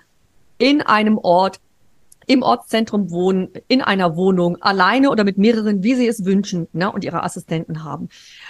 in 0.59 0.81
einem 0.81 1.17
Ort 1.17 1.59
im 2.29 2.43
Ortszentrum 2.43 3.09
wohnen, 3.09 3.49
in 3.67 3.81
einer 3.81 4.15
Wohnung, 4.15 4.61
alleine 4.61 5.09
oder 5.09 5.23
mit 5.23 5.39
mehreren, 5.39 5.81
wie 5.81 5.95
sie 5.95 6.07
es 6.07 6.25
wünschen, 6.25 6.67
ne, 6.73 6.91
und 6.91 7.03
ihre 7.03 7.23
Assistenten 7.23 7.83
haben. 7.83 8.09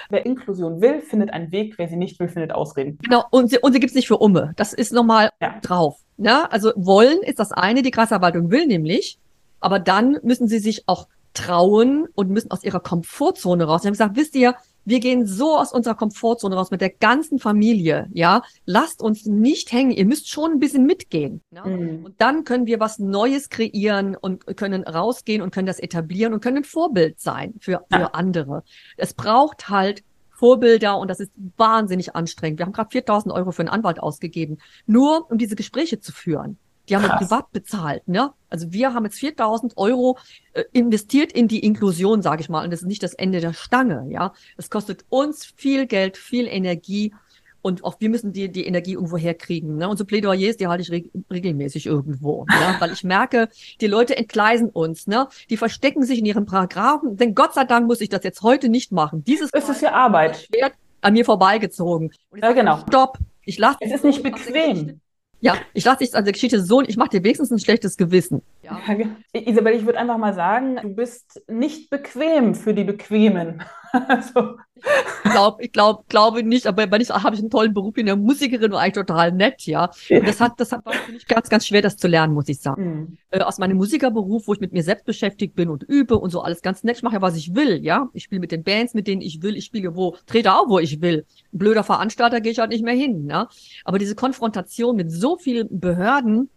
Wer 0.09 0.25
Inklusion 0.25 0.81
will, 0.81 0.99
findet 0.99 1.31
einen 1.31 1.53
Weg. 1.53 1.75
Wer 1.77 1.87
sie 1.87 1.95
nicht 1.95 2.19
will, 2.19 2.27
findet 2.27 2.51
Ausreden. 2.51 2.97
Genau, 3.01 3.23
und 3.31 3.49
sie, 3.49 3.57
und 3.59 3.71
sie 3.71 3.79
gibt 3.79 3.91
es 3.91 3.95
nicht 3.95 4.09
für 4.09 4.17
Umme. 4.17 4.51
Das 4.57 4.73
ist 4.73 4.91
nochmal 4.91 5.29
ja. 5.39 5.57
drauf. 5.61 5.97
Ne? 6.17 6.51
Also 6.51 6.73
wollen 6.75 7.19
ist 7.21 7.39
das 7.39 7.53
eine, 7.53 7.81
die 7.81 7.91
Kreisverwaltung 7.91 8.51
will 8.51 8.67
nämlich, 8.67 9.17
aber 9.59 9.79
dann 9.79 10.19
müssen 10.23 10.47
sie 10.47 10.59
sich 10.59 10.87
auch 10.87 11.07
trauen 11.33 12.07
und 12.15 12.29
müssen 12.29 12.51
aus 12.51 12.63
ihrer 12.63 12.79
Komfortzone 12.79 13.63
raus. 13.63 13.81
Sie 13.81 13.87
haben 13.87 13.93
gesagt, 13.93 14.15
wisst 14.15 14.35
ihr, 14.35 14.55
wir 14.85 14.99
gehen 14.99 15.27
so 15.27 15.57
aus 15.57 15.71
unserer 15.71 15.95
Komfortzone 15.95 16.55
raus 16.55 16.71
mit 16.71 16.81
der 16.81 16.89
ganzen 16.89 17.37
Familie, 17.37 18.07
ja. 18.11 18.41
Lasst 18.65 19.01
uns 19.01 19.25
nicht 19.25 19.71
hängen. 19.71 19.91
Ihr 19.91 20.05
müsst 20.05 20.29
schon 20.29 20.53
ein 20.53 20.59
bisschen 20.59 20.85
mitgehen. 20.85 21.41
Ja? 21.51 21.65
Mhm. 21.65 22.05
Und 22.05 22.15
dann 22.19 22.43
können 22.43 22.65
wir 22.65 22.79
was 22.79 22.97
Neues 22.97 23.49
kreieren 23.49 24.15
und 24.15 24.45
können 24.57 24.83
rausgehen 24.83 25.41
und 25.41 25.53
können 25.53 25.67
das 25.67 25.79
etablieren 25.79 26.33
und 26.33 26.41
können 26.41 26.57
ein 26.57 26.63
Vorbild 26.63 27.19
sein 27.19 27.53
für, 27.59 27.85
für 27.91 27.99
ja. 27.99 28.07
andere. 28.07 28.63
Es 28.97 29.13
braucht 29.13 29.69
halt 29.69 30.03
Vorbilder 30.31 30.97
und 30.97 31.09
das 31.09 31.19
ist 31.19 31.31
wahnsinnig 31.57 32.15
anstrengend. 32.15 32.59
Wir 32.59 32.65
haben 32.65 32.73
gerade 32.73 32.89
4000 32.89 33.33
Euro 33.33 33.51
für 33.51 33.61
einen 33.61 33.69
Anwalt 33.69 33.99
ausgegeben, 33.99 34.57
nur 34.87 35.29
um 35.29 35.37
diese 35.37 35.55
Gespräche 35.55 35.99
zu 35.99 36.13
führen. 36.13 36.57
Die 36.89 36.95
haben 36.95 37.03
wir 37.03 37.17
privat 37.17 37.51
bezahlt. 37.51 38.07
Ne? 38.07 38.31
Also 38.49 38.71
wir 38.73 38.93
haben 38.93 39.05
jetzt 39.05 39.19
4000 39.19 39.77
Euro 39.77 40.17
äh, 40.53 40.63
investiert 40.73 41.31
in 41.31 41.47
die 41.47 41.59
Inklusion, 41.59 42.21
sage 42.21 42.41
ich 42.41 42.49
mal. 42.49 42.63
Und 42.63 42.71
das 42.71 42.81
ist 42.81 42.87
nicht 42.87 43.03
das 43.03 43.13
Ende 43.13 43.39
der 43.41 43.53
Stange. 43.53 44.07
Ja, 44.09 44.33
Es 44.57 44.69
kostet 44.69 45.05
uns 45.09 45.45
viel 45.45 45.85
Geld, 45.85 46.17
viel 46.17 46.47
Energie. 46.47 47.13
Und 47.61 47.83
auch 47.83 47.99
wir 47.99 48.09
müssen 48.09 48.31
die, 48.31 48.49
die 48.49 48.65
Energie 48.65 48.93
irgendwo 48.93 49.17
herkriegen. 49.17 49.77
Ne? 49.77 49.89
Unsere 49.89 50.07
Plädoyers, 50.07 50.57
die 50.57 50.67
halte 50.67 50.81
ich 50.81 50.91
reg 50.91 51.11
regelmäßig 51.29 51.85
irgendwo. 51.85 52.45
Ne? 52.45 52.75
Weil 52.79 52.93
ich 52.93 53.03
merke, 53.03 53.49
die 53.81 53.87
Leute 53.87 54.17
entgleisen 54.17 54.69
uns. 54.69 55.07
Ne? 55.07 55.27
Die 55.49 55.57
verstecken 55.57 56.03
sich 56.03 56.19
in 56.19 56.25
ihren 56.25 56.45
Paragraphen. 56.45 57.17
Denn 57.17 57.35
Gott 57.35 57.53
sei 57.53 57.65
Dank 57.65 57.87
muss 57.87 58.01
ich 58.01 58.09
das 58.09 58.23
jetzt 58.23 58.41
heute 58.41 58.69
nicht 58.69 58.91
machen. 58.91 59.23
Dieses 59.25 59.49
es 59.53 59.69
ist 59.69 59.81
ja 59.81 59.91
Arbeit. 59.91 60.47
Schwert 60.49 60.73
an 61.01 61.13
mir 61.13 61.25
vorbeigezogen. 61.25 62.11
ja, 62.35 62.51
genau. 62.53 62.79
Stopp. 62.87 63.17
Ich 63.43 63.57
lasse 63.57 63.77
es 63.81 63.91
ist 63.91 64.03
nicht 64.03 64.23
bequem. 64.23 64.99
Ja, 65.41 65.57
ich 65.73 65.85
lasse 65.85 65.99
dich 65.99 66.15
an 66.15 66.25
der 66.25 66.33
Geschichte 66.33 66.61
so, 66.61 66.81
ich 66.81 66.97
mache 66.97 67.09
dir 67.09 67.23
wenigstens 67.23 67.51
ein 67.51 67.59
schlechtes 67.59 67.95
Gewissen. 67.95 68.41
Ja. 68.69 68.97
Isabel, 69.33 69.73
ich 69.73 69.85
würde 69.85 69.99
einfach 69.99 70.17
mal 70.17 70.33
sagen, 70.33 70.77
du 70.81 70.89
bist 70.89 71.41
nicht 71.47 71.89
bequem 71.89 72.55
für 72.55 72.73
die 72.73 72.83
Bequemen. 72.83 73.63
also. 74.07 74.57
Ich 74.75 75.31
glaube 75.31 75.63
ich 75.63 75.71
glaub, 75.71 76.07
glaube 76.07 76.43
nicht, 76.43 76.67
aber 76.67 76.87
bei 76.87 76.97
ich 76.99 77.09
habe 77.09 77.35
ich 77.35 77.41
einen 77.41 77.49
tollen 77.49 77.73
Beruf, 77.73 77.93
bin 77.93 78.07
ja 78.07 78.15
Musikerin 78.15 78.71
und 78.71 78.77
eigentlich 78.77 78.93
total 78.93 79.31
nett, 79.31 79.63
ja. 79.63 79.89
Und 80.09 80.27
das 80.27 80.39
hat, 80.39 80.53
das 80.57 80.71
hat 80.71 80.85
war 80.85 80.93
für 80.93 81.11
mich 81.11 81.27
ganz, 81.27 81.49
ganz 81.49 81.67
schwer, 81.67 81.81
das 81.81 81.97
zu 81.97 82.07
lernen, 82.07 82.33
muss 82.33 82.47
ich 82.47 82.59
sagen. 82.59 82.83
Mhm. 82.83 83.17
Äh, 83.31 83.41
aus 83.41 83.57
meinem 83.57 83.77
Musikerberuf, 83.77 84.47
wo 84.47 84.53
ich 84.53 84.59
mit 84.59 84.71
mir 84.71 84.83
selbst 84.83 85.05
beschäftigt 85.05 85.55
bin 85.55 85.69
und 85.69 85.83
übe 85.83 86.17
und 86.17 86.29
so 86.29 86.41
alles 86.41 86.61
ganz 86.61 86.83
nett. 86.83 86.97
Ich 86.97 87.03
mache 87.03 87.15
ja, 87.15 87.21
was 87.21 87.35
ich 87.35 87.55
will, 87.55 87.83
ja. 87.83 88.09
Ich 88.13 88.23
spiele 88.23 88.39
mit 88.39 88.51
den 88.51 88.63
Bands, 88.63 88.93
mit 88.93 89.07
denen 89.07 89.21
ich 89.21 89.41
will. 89.41 89.57
Ich 89.57 89.65
spiele 89.65 89.95
wo, 89.95 90.15
trete 90.27 90.53
auch, 90.53 90.69
wo 90.69 90.79
ich 90.79 91.01
will. 91.01 91.25
Ein 91.53 91.57
blöder 91.57 91.83
Veranstalter 91.83 92.39
gehe 92.41 92.51
ich 92.51 92.59
halt 92.59 92.69
nicht 92.69 92.83
mehr 92.83 92.95
hin, 92.95 93.25
ne? 93.25 93.47
Aber 93.83 93.99
diese 93.99 94.15
Konfrontation 94.15 94.95
mit 94.95 95.11
so 95.11 95.37
vielen 95.37 95.79
Behörden 95.79 96.49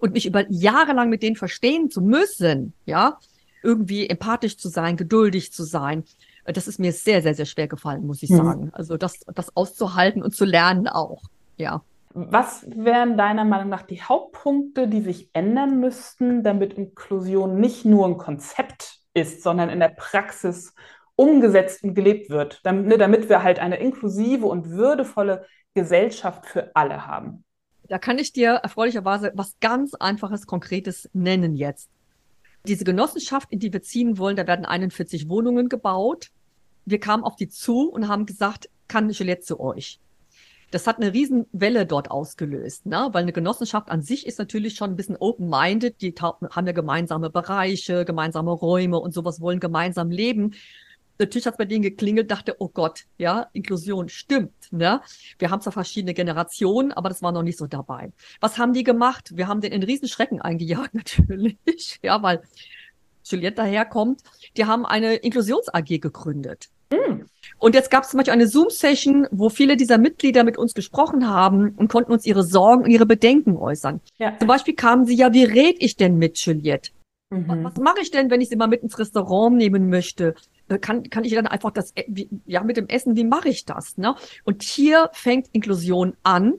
und 0.00 0.12
mich 0.12 0.26
über 0.26 0.50
Jahre 0.50 0.92
lang 0.92 1.08
mit 1.08 1.22
denen 1.22 1.36
verstehen 1.36 1.90
zu 1.90 2.00
müssen, 2.00 2.72
ja, 2.86 3.18
irgendwie 3.62 4.08
empathisch 4.08 4.56
zu 4.56 4.68
sein, 4.68 4.96
geduldig 4.96 5.52
zu 5.52 5.64
sein, 5.64 6.04
das 6.46 6.66
ist 6.66 6.78
mir 6.78 6.92
sehr, 6.92 7.22
sehr, 7.22 7.34
sehr 7.34 7.44
schwer 7.46 7.68
gefallen, 7.68 8.06
muss 8.06 8.22
ich 8.22 8.30
mhm. 8.30 8.36
sagen. 8.36 8.70
Also 8.72 8.96
das, 8.96 9.20
das 9.34 9.54
auszuhalten 9.56 10.22
und 10.22 10.34
zu 10.34 10.44
lernen 10.44 10.88
auch, 10.88 11.22
ja. 11.56 11.82
Was 12.12 12.66
wären 12.74 13.16
deiner 13.16 13.44
Meinung 13.44 13.68
nach 13.68 13.82
die 13.82 14.02
Hauptpunkte, 14.02 14.88
die 14.88 15.00
sich 15.00 15.30
ändern 15.32 15.78
müssten, 15.78 16.42
damit 16.42 16.74
Inklusion 16.74 17.60
nicht 17.60 17.84
nur 17.84 18.06
ein 18.06 18.18
Konzept 18.18 18.98
ist, 19.14 19.42
sondern 19.42 19.68
in 19.68 19.78
der 19.78 19.90
Praxis 19.90 20.74
umgesetzt 21.14 21.84
und 21.84 21.94
gelebt 21.94 22.30
wird, 22.30 22.60
damit, 22.64 22.86
ne, 22.86 22.98
damit 22.98 23.28
wir 23.28 23.42
halt 23.42 23.60
eine 23.60 23.76
inklusive 23.76 24.46
und 24.46 24.70
würdevolle 24.70 25.46
Gesellschaft 25.74 26.46
für 26.46 26.74
alle 26.74 27.06
haben? 27.06 27.44
Da 27.90 27.98
kann 27.98 28.20
ich 28.20 28.32
dir 28.32 28.50
erfreulicherweise 28.50 29.32
was 29.34 29.56
ganz 29.58 29.94
Einfaches, 29.94 30.46
Konkretes 30.46 31.10
nennen 31.12 31.56
jetzt. 31.56 31.88
Diese 32.64 32.84
Genossenschaft, 32.84 33.50
in 33.50 33.58
die 33.58 33.72
wir 33.72 33.82
ziehen 33.82 34.16
wollen, 34.16 34.36
da 34.36 34.46
werden 34.46 34.64
41 34.64 35.28
Wohnungen 35.28 35.68
gebaut. 35.68 36.30
Wir 36.84 37.00
kamen 37.00 37.24
auf 37.24 37.34
die 37.34 37.48
zu 37.48 37.90
und 37.90 38.06
haben 38.06 38.26
gesagt, 38.26 38.70
kann 38.86 39.08
Gillette 39.08 39.42
zu 39.42 39.58
euch? 39.58 39.98
Das 40.70 40.86
hat 40.86 40.98
eine 40.98 41.12
Riesenwelle 41.12 41.84
dort 41.84 42.12
ausgelöst, 42.12 42.86
ne? 42.86 43.08
weil 43.10 43.22
eine 43.22 43.32
Genossenschaft 43.32 43.90
an 43.90 44.02
sich 44.02 44.24
ist 44.24 44.38
natürlich 44.38 44.76
schon 44.76 44.90
ein 44.90 44.96
bisschen 44.96 45.16
open-minded. 45.16 46.00
Die 46.00 46.14
haben 46.20 46.66
ja 46.68 46.72
gemeinsame 46.72 47.28
Bereiche, 47.28 48.04
gemeinsame 48.04 48.52
Räume 48.52 49.00
und 49.00 49.12
sowas, 49.12 49.40
wollen 49.40 49.58
gemeinsam 49.58 50.12
leben. 50.12 50.54
Natürlich 51.20 51.46
hat 51.46 51.54
es 51.54 51.58
bei 51.58 51.66
denen 51.66 51.82
geklingelt, 51.82 52.30
dachte, 52.30 52.56
oh 52.60 52.68
Gott, 52.68 53.04
ja, 53.18 53.48
Inklusion 53.52 54.08
stimmt. 54.08 54.54
Ne? 54.70 55.02
Wir 55.38 55.50
haben 55.50 55.60
zwar 55.60 55.74
verschiedene 55.74 56.14
Generationen, 56.14 56.92
aber 56.92 57.10
das 57.10 57.22
war 57.22 57.30
noch 57.30 57.42
nicht 57.42 57.58
so 57.58 57.66
dabei. 57.66 58.10
Was 58.40 58.56
haben 58.56 58.72
die 58.72 58.84
gemacht? 58.84 59.36
Wir 59.36 59.46
haben 59.46 59.60
den 59.60 59.72
in 59.72 59.82
Riesenschrecken 59.82 60.40
eingejagt, 60.40 60.94
natürlich, 60.94 62.00
ja, 62.02 62.22
weil 62.22 62.42
Juliette 63.22 63.56
daherkommt. 63.56 64.22
Die 64.56 64.64
haben 64.64 64.86
eine 64.86 65.16
Inklusions-AG 65.16 66.00
gegründet. 66.00 66.70
Mm. 66.90 67.26
Und 67.58 67.74
jetzt 67.74 67.90
gab 67.90 68.04
es 68.04 68.10
zum 68.10 68.18
Beispiel 68.18 68.32
eine 68.32 68.46
Zoom-Session, 68.46 69.28
wo 69.30 69.50
viele 69.50 69.76
dieser 69.76 69.98
Mitglieder 69.98 70.42
mit 70.42 70.56
uns 70.56 70.72
gesprochen 70.72 71.28
haben 71.28 71.74
und 71.76 71.88
konnten 71.88 72.12
uns 72.12 72.24
ihre 72.24 72.44
Sorgen 72.44 72.84
und 72.84 72.90
ihre 72.90 73.04
Bedenken 73.04 73.56
äußern. 73.56 74.00
Ja. 74.18 74.38
Zum 74.38 74.48
Beispiel 74.48 74.74
kamen 74.74 75.04
sie 75.04 75.16
ja, 75.16 75.34
wie 75.34 75.44
red 75.44 75.76
ich 75.80 75.96
denn 75.96 76.16
mit 76.16 76.38
Juliette? 76.38 76.92
Mhm. 77.30 77.62
Was 77.62 77.76
mache 77.76 78.00
ich 78.00 78.10
denn, 78.10 78.30
wenn 78.30 78.40
ich 78.40 78.48
sie 78.48 78.56
mal 78.56 78.66
mit 78.66 78.82
ins 78.82 78.98
Restaurant 78.98 79.56
nehmen 79.56 79.88
möchte? 79.88 80.34
Äh, 80.70 80.78
kann, 80.78 81.02
kann 81.10 81.24
ich 81.24 81.34
dann 81.34 81.46
einfach 81.46 81.70
das, 81.72 81.92
äh, 81.96 82.26
ja, 82.46 82.62
mit 82.62 82.76
dem 82.76 82.88
Essen, 82.88 83.16
wie 83.16 83.24
mache 83.24 83.48
ich 83.48 83.64
das? 83.64 83.98
Ne? 83.98 84.14
Und 84.44 84.62
hier 84.62 85.10
fängt 85.12 85.48
Inklusion 85.52 86.16
an. 86.22 86.54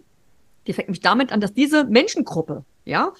Die 0.67 0.74
fängt 0.74 0.89
mich 0.89 1.00
damit 1.00 1.32
an, 1.32 1.41
dass 1.41 1.54
diese 1.54 1.86
Menschengruppe, 1.86 2.63
ja, 2.86 3.13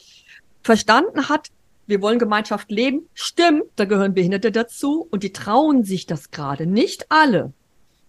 verstanden 0.62 1.30
hat, 1.30 1.48
wir 1.88 2.02
wollen 2.02 2.20
Gemeinschaft 2.20 2.70
leben. 2.70 3.08
Stimmt, 3.16 3.64
da 3.76 3.86
gehören 3.86 4.14
Behinderte 4.14 4.52
dazu 4.52 5.08
und 5.10 5.24
die 5.24 5.34
trauen 5.34 5.84
sich 5.84 6.06
das 6.06 6.30
gerade. 6.30 6.68
Nicht 6.68 7.08
alle. 7.10 7.54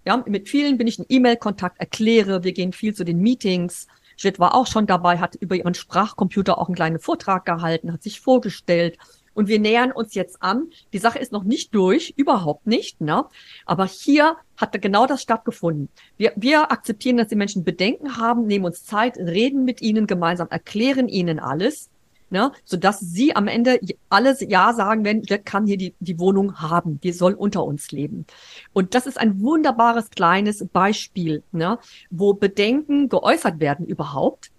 Ja, 0.04 0.22
mit 0.26 0.48
vielen 0.48 0.76
bin 0.76 0.86
ich 0.86 0.98
in 0.98 1.06
E-Mail-Kontakt, 1.08 1.80
erkläre, 1.80 2.44
wir 2.44 2.52
gehen 2.52 2.72
viel 2.72 2.94
zu 2.94 3.04
den 3.04 3.20
Meetings. 3.20 3.86
Jet 4.18 4.38
war 4.38 4.54
auch 4.54 4.66
schon 4.66 4.86
dabei, 4.86 5.18
hat 5.18 5.36
über 5.36 5.56
ihren 5.56 5.74
Sprachcomputer 5.74 6.58
auch 6.58 6.68
einen 6.68 6.74
kleinen 6.74 6.98
Vortrag 6.98 7.46
gehalten, 7.46 7.92
hat 7.92 8.02
sich 8.02 8.20
vorgestellt 8.20 8.98
und 9.34 9.48
wir 9.48 9.58
nähern 9.58 9.92
uns 9.92 10.14
jetzt 10.14 10.42
an. 10.42 10.70
Die 10.92 10.98
Sache 10.98 11.18
ist 11.18 11.32
noch 11.32 11.44
nicht 11.44 11.74
durch, 11.74 12.14
überhaupt 12.16 12.66
nicht, 12.66 13.00
ne? 13.00 13.24
Aber 13.66 13.86
hier 13.86 14.36
hat 14.56 14.80
genau 14.80 15.06
das 15.06 15.22
stattgefunden. 15.22 15.88
Wir, 16.16 16.32
wir 16.36 16.70
akzeptieren, 16.70 17.16
dass 17.16 17.28
die 17.28 17.36
Menschen 17.36 17.64
Bedenken 17.64 18.16
haben, 18.16 18.46
nehmen 18.46 18.64
uns 18.64 18.84
Zeit, 18.84 19.16
reden 19.16 19.64
mit 19.64 19.82
ihnen 19.82 20.06
gemeinsam, 20.06 20.48
erklären 20.50 21.08
ihnen 21.08 21.40
alles, 21.40 21.90
ne? 22.30 22.52
Sodass 22.64 23.00
sie 23.00 23.34
am 23.36 23.48
Ende 23.48 23.80
alles 24.08 24.40
Ja 24.40 24.72
sagen, 24.72 25.04
wenn 25.04 25.22
Jet 25.22 25.44
kann 25.44 25.66
hier 25.66 25.76
die, 25.76 25.94
die 26.00 26.18
Wohnung 26.18 26.60
haben, 26.60 27.00
die 27.00 27.12
soll 27.12 27.34
unter 27.34 27.64
uns 27.64 27.90
leben. 27.92 28.26
Und 28.72 28.94
das 28.94 29.06
ist 29.06 29.18
ein 29.18 29.40
wunderbares 29.40 30.10
kleines 30.10 30.66
Beispiel, 30.72 31.42
ne? 31.52 31.78
Wo 32.10 32.34
Bedenken 32.34 33.08
geäußert 33.08 33.60
werden 33.60 33.86
überhaupt 33.86 34.51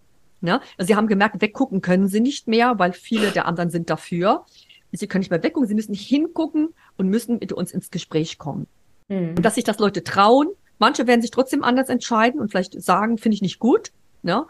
Ne? 0.43 0.59
Also 0.77 0.87
sie 0.87 0.95
haben 0.97 1.07
gemerkt, 1.07 1.41
weggucken 1.41 1.81
können 1.81 2.09
sie 2.09 2.19
nicht 2.19 2.49
mehr, 2.49 2.77
weil 2.77 2.91
viele 2.91 3.31
der 3.31 3.45
anderen 3.45 3.69
sind 3.69 3.89
dafür. 3.89 4.45
Sie 4.91 5.07
können 5.07 5.21
nicht 5.21 5.31
mehr 5.31 5.41
weggucken, 5.41 5.69
sie 5.69 5.73
müssen 5.73 5.95
hingucken 5.95 6.73
und 6.97 7.07
müssen 7.07 7.39
mit 7.39 7.53
uns 7.53 7.71
ins 7.71 7.89
Gespräch 7.89 8.37
kommen. 8.37 8.67
Mhm. 9.07 9.29
Und 9.29 9.43
dass 9.43 9.55
sich 9.55 9.63
das 9.63 9.79
Leute 9.79 10.03
trauen. 10.03 10.49
Manche 10.79 11.07
werden 11.07 11.21
sich 11.21 11.31
trotzdem 11.31 11.63
anders 11.63 11.87
entscheiden 11.87 12.41
und 12.41 12.49
vielleicht 12.49 12.79
sagen, 12.81 13.17
finde 13.17 13.35
ich 13.35 13.41
nicht 13.41 13.57
gut. 13.57 13.93
Ne? 14.21 14.45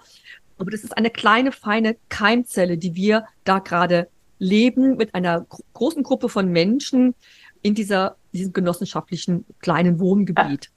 Aber 0.57 0.71
das 0.71 0.83
ist 0.83 0.97
eine 0.97 1.11
kleine, 1.11 1.51
feine 1.51 1.95
Keimzelle, 2.09 2.79
die 2.79 2.95
wir 2.95 3.25
da 3.43 3.59
gerade 3.59 4.07
leben 4.39 4.97
mit 4.97 5.13
einer 5.13 5.45
großen 5.73 6.01
Gruppe 6.01 6.27
von 6.27 6.49
Menschen 6.49 7.13
in 7.61 7.75
dieser, 7.75 8.17
diesem 8.33 8.51
genossenschaftlichen 8.51 9.45
kleinen 9.59 9.99
Wohngebiet. 9.99 10.71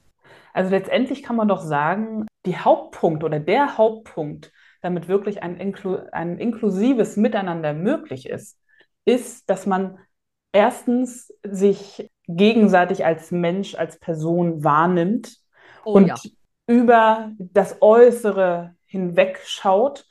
Also 0.53 0.71
letztendlich 0.71 1.23
kann 1.23 1.37
man 1.37 1.49
doch 1.49 1.63
sagen, 1.63 2.27
die 2.45 2.59
Hauptpunkt 2.59 3.25
oder 3.25 3.41
der 3.41 3.79
Hauptpunkt 3.79 4.53
damit 4.87 5.09
wirklich 5.09 5.43
ein, 5.43 5.57
inklu 5.59 5.99
ein 6.13 6.39
inklusives 6.39 7.17
Miteinander 7.17 7.75
möglich 7.75 8.29
ist, 8.29 8.59
ist, 9.05 9.51
dass 9.51 9.67
man 9.67 9.99
erstens 10.53 11.33
sich 11.43 12.11
gegenseitig 12.29 13.05
als 13.05 13.31
Mensch, 13.31 13.75
als 13.75 13.99
Person 13.99 14.65
wahrnimmt 14.65 15.37
oh, 15.85 15.93
und 15.93 16.07
ja. 16.07 16.17
über 16.67 17.33
das 17.39 17.83
Äußere 17.83 18.75
hinwegschaut. 18.87 20.07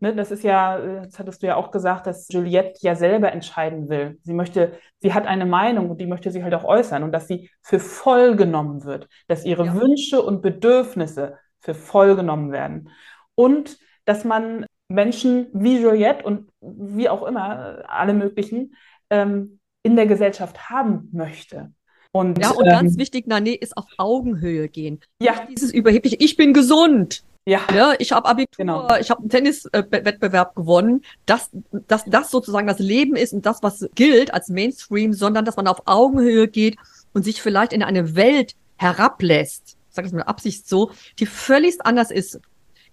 Ne, 0.00 0.14
das 0.14 0.30
ist 0.30 0.42
ja, 0.42 0.78
das 1.04 1.18
hattest 1.18 1.42
du 1.42 1.46
ja 1.46 1.56
auch 1.56 1.70
gesagt, 1.70 2.06
dass 2.06 2.28
Juliette 2.28 2.78
ja 2.80 2.96
selber 2.96 3.30
entscheiden 3.32 3.88
will. 3.88 4.18
Sie 4.22 4.34
möchte, 4.34 4.72
sie 4.98 5.14
hat 5.14 5.26
eine 5.26 5.46
Meinung 5.46 5.90
und 5.90 6.00
die 6.00 6.06
möchte 6.06 6.30
sie 6.30 6.42
halt 6.42 6.54
auch 6.54 6.64
äußern 6.64 7.02
und 7.04 7.12
dass 7.12 7.28
sie 7.28 7.50
für 7.62 7.78
voll 7.78 8.36
genommen 8.36 8.84
wird, 8.84 9.08
dass 9.28 9.44
ihre 9.44 9.66
ja. 9.66 9.74
Wünsche 9.74 10.20
und 10.20 10.42
Bedürfnisse 10.42 11.38
für 11.60 11.74
voll 11.74 12.16
genommen 12.16 12.52
werden. 12.52 12.90
Und 13.34 13.78
dass 14.04 14.24
man 14.24 14.66
Menschen 14.88 15.46
wie 15.52 15.80
Juliette 15.80 16.24
und 16.24 16.48
wie 16.60 17.08
auch 17.08 17.26
immer, 17.26 17.84
alle 17.88 18.14
möglichen, 18.14 18.74
ähm, 19.10 19.58
in 19.82 19.96
der 19.96 20.06
Gesellschaft 20.06 20.70
haben 20.70 21.08
möchte. 21.12 21.72
Und, 22.12 22.38
ja, 22.38 22.50
und 22.50 22.64
ähm, 22.64 22.70
ganz 22.70 22.96
wichtig, 22.96 23.26
Nane, 23.26 23.54
ist 23.54 23.76
auf 23.76 23.86
Augenhöhe 23.98 24.68
gehen. 24.68 25.00
Ja. 25.20 25.46
Dieses 25.50 25.72
überhebliche, 25.72 26.16
ich 26.20 26.36
bin 26.36 26.52
gesund. 26.52 27.24
Ja. 27.46 27.60
ja 27.74 27.92
ich 27.98 28.12
habe 28.12 28.28
Abitur, 28.28 28.56
genau. 28.56 28.96
ich 28.96 29.10
habe 29.10 29.20
einen 29.20 29.30
Tenniswettbewerb 29.30 30.54
gewonnen. 30.54 31.02
Dass, 31.26 31.50
dass 31.88 32.04
das 32.04 32.30
sozusagen 32.30 32.66
das 32.66 32.78
Leben 32.78 33.16
ist 33.16 33.32
und 33.32 33.44
das, 33.44 33.62
was 33.62 33.88
gilt 33.94 34.32
als 34.32 34.48
Mainstream, 34.48 35.12
sondern 35.12 35.44
dass 35.44 35.56
man 35.56 35.66
auf 35.66 35.82
Augenhöhe 35.86 36.48
geht 36.48 36.76
und 37.12 37.24
sich 37.24 37.42
vielleicht 37.42 37.72
in 37.72 37.82
eine 37.82 38.14
Welt 38.14 38.54
herablässt, 38.76 39.76
sag 39.90 40.06
ich 40.06 40.12
mal 40.12 40.22
Absicht 40.22 40.68
so, 40.68 40.92
die 41.18 41.26
völlig 41.26 41.84
anders 41.84 42.10
ist. 42.10 42.40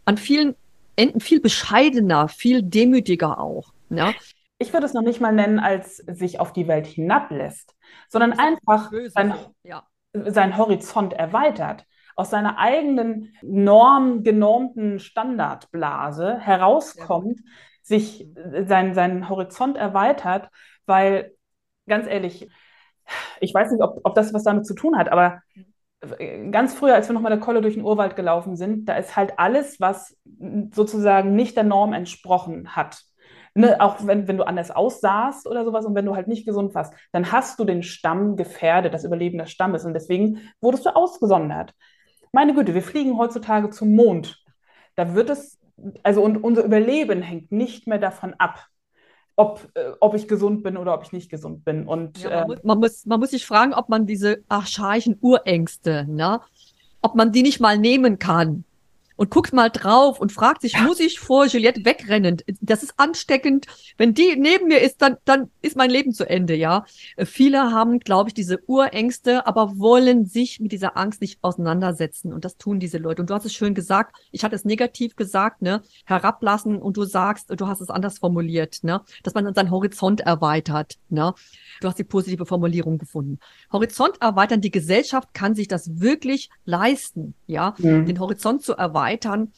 An 0.05 0.17
vielen 0.17 0.55
Enden 0.95 1.19
viel 1.19 1.41
bescheidener, 1.41 2.27
viel 2.27 2.63
demütiger 2.63 3.39
auch. 3.39 3.73
Ja 3.89 4.13
ich 4.61 4.73
würde 4.73 4.85
es 4.85 4.93
noch 4.93 5.01
nicht 5.01 5.19
mal 5.19 5.33
nennen, 5.33 5.59
als 5.59 5.97
sich 5.97 6.39
auf 6.39 6.53
die 6.53 6.67
Welt 6.67 6.85
hinablässt, 6.85 7.75
sondern 8.09 8.33
einfach 8.33 8.91
sein, 9.07 9.33
ja. 9.63 9.83
seinen 10.13 10.55
Horizont 10.55 11.13
erweitert, 11.13 11.87
aus 12.15 12.29
seiner 12.29 12.59
eigenen 12.59 13.35
normgenormten 13.41 14.99
Standardblase 14.99 16.37
herauskommt, 16.37 17.39
ja. 17.39 17.51
sich 17.81 18.27
sein, 18.65 18.93
seinen 18.93 19.29
Horizont 19.29 19.77
erweitert, 19.77 20.49
weil 20.85 21.33
ganz 21.87 22.05
ehrlich, 22.05 22.47
ich 23.39 23.53
weiß 23.55 23.71
nicht, 23.71 23.81
ob, 23.81 24.01
ob 24.03 24.13
das 24.13 24.31
was 24.31 24.43
damit 24.43 24.67
zu 24.67 24.75
tun 24.75 24.95
hat, 24.95 25.09
aber 25.09 25.41
ganz 26.49 26.73
früher, 26.73 26.95
als 26.95 27.07
wir 27.07 27.13
noch 27.13 27.21
mal 27.21 27.29
der 27.29 27.39
Kolle 27.39 27.61
durch 27.61 27.75
den 27.75 27.83
Urwald 27.83 28.15
gelaufen 28.15 28.55
sind, 28.55 28.89
da 28.89 28.95
ist 28.95 29.15
halt 29.15 29.37
alles, 29.37 29.79
was 29.79 30.17
sozusagen 30.73 31.35
nicht 31.35 31.55
der 31.55 31.63
Norm 31.63 31.93
entsprochen 31.93 32.75
hat, 32.75 33.03
ne, 33.53 33.79
auch 33.79 33.97
wenn, 34.07 34.27
wenn 34.27 34.37
du 34.37 34.43
anders 34.43 34.71
aussahst 34.71 35.47
oder 35.47 35.63
sowas 35.63 35.85
und 35.85 35.93
wenn 35.93 36.05
du 36.05 36.15
halt 36.15 36.27
nicht 36.27 36.45
gesund 36.45 36.73
warst, 36.73 36.93
dann 37.11 37.31
hast 37.31 37.59
du 37.59 37.65
den 37.65 37.83
Stamm 37.83 38.35
gefährdet, 38.35 38.93
das 38.93 39.03
Überleben 39.03 39.37
des 39.37 39.51
Stammes 39.51 39.85
und 39.85 39.93
deswegen 39.93 40.39
wurdest 40.59 40.85
du 40.85 40.95
ausgesondert. 40.95 41.73
Meine 42.31 42.55
Güte, 42.55 42.73
wir 42.73 42.83
fliegen 42.83 43.17
heutzutage 43.17 43.69
zum 43.69 43.93
Mond. 43.93 44.43
Da 44.95 45.13
wird 45.13 45.29
es, 45.29 45.59
also 46.01 46.23
und 46.23 46.37
unser 46.37 46.63
Überleben 46.63 47.21
hängt 47.21 47.51
nicht 47.51 47.87
mehr 47.87 47.99
davon 47.99 48.33
ab, 48.39 48.65
ob, 49.41 49.69
äh, 49.73 49.91
ob 49.99 50.13
ich 50.13 50.27
gesund 50.27 50.61
bin 50.61 50.77
oder 50.77 50.93
ob 50.93 51.03
ich 51.03 51.11
nicht 51.11 51.29
gesund 51.29 51.65
bin. 51.65 51.87
Und, 51.87 52.21
ja, 52.21 52.29
man, 52.29 52.43
äh, 52.43 52.47
muss, 52.47 52.63
man, 52.63 52.79
muss, 52.79 53.05
man 53.07 53.19
muss 53.19 53.31
sich 53.31 53.45
fragen, 53.45 53.73
ob 53.73 53.89
man 53.89 54.05
diese 54.05 54.43
archaischen 54.47 55.17
Urängste, 55.19 56.05
ne, 56.07 56.41
ob 57.01 57.15
man 57.15 57.31
die 57.31 57.41
nicht 57.41 57.59
mal 57.59 57.77
nehmen 57.77 58.19
kann 58.19 58.65
und 59.21 59.29
guckt 59.29 59.53
mal 59.53 59.69
drauf 59.69 60.19
und 60.19 60.31
fragt 60.31 60.63
sich, 60.63 60.73
ja. 60.73 60.81
muss 60.81 60.99
ich 60.99 61.19
vor 61.19 61.45
Juliette 61.45 61.85
wegrennen? 61.85 62.37
Das 62.59 62.81
ist 62.81 62.95
ansteckend. 62.97 63.67
Wenn 63.95 64.15
die 64.15 64.35
neben 64.35 64.67
mir 64.67 64.81
ist, 64.81 64.99
dann, 64.99 65.17
dann 65.25 65.51
ist 65.61 65.77
mein 65.77 65.91
Leben 65.91 66.11
zu 66.11 66.27
Ende, 66.27 66.55
ja. 66.55 66.85
Äh, 67.17 67.27
viele 67.27 67.71
haben, 67.71 67.99
glaube 67.99 68.29
ich, 68.29 68.33
diese 68.33 68.63
Urängste, 68.65 69.45
aber 69.45 69.77
wollen 69.77 70.25
sich 70.25 70.59
mit 70.59 70.71
dieser 70.71 70.97
Angst 70.97 71.21
nicht 71.21 71.37
auseinandersetzen. 71.43 72.33
Und 72.33 72.45
das 72.45 72.57
tun 72.57 72.79
diese 72.79 72.97
Leute. 72.97 73.21
Und 73.21 73.29
du 73.29 73.35
hast 73.35 73.45
es 73.45 73.53
schön 73.53 73.75
gesagt. 73.75 74.15
Ich 74.31 74.43
hatte 74.43 74.55
es 74.55 74.65
negativ 74.65 75.15
gesagt, 75.15 75.61
ne? 75.61 75.83
Herablassen 76.05 76.81
und 76.81 76.97
du 76.97 77.03
sagst, 77.03 77.51
du 77.55 77.67
hast 77.67 77.81
es 77.81 77.91
anders 77.91 78.17
formuliert, 78.17 78.79
ne? 78.81 79.01
Dass 79.21 79.35
man 79.35 79.53
seinen 79.53 79.69
Horizont 79.69 80.21
erweitert, 80.21 80.97
ne? 81.09 81.35
Du 81.79 81.87
hast 81.87 81.99
die 81.99 82.03
positive 82.03 82.47
Formulierung 82.47 82.97
gefunden. 82.97 83.37
Horizont 83.71 84.19
erweitern. 84.19 84.61
Die 84.61 84.71
Gesellschaft 84.71 85.31
kann 85.35 85.53
sich 85.53 85.67
das 85.67 85.99
wirklich 85.99 86.49
leisten, 86.65 87.35
ja? 87.45 87.75
Mhm. 87.77 88.07
Den 88.07 88.19
Horizont 88.19 88.63
zu 88.63 88.73
erweitern 88.73 89.10
erweitern 89.11 89.51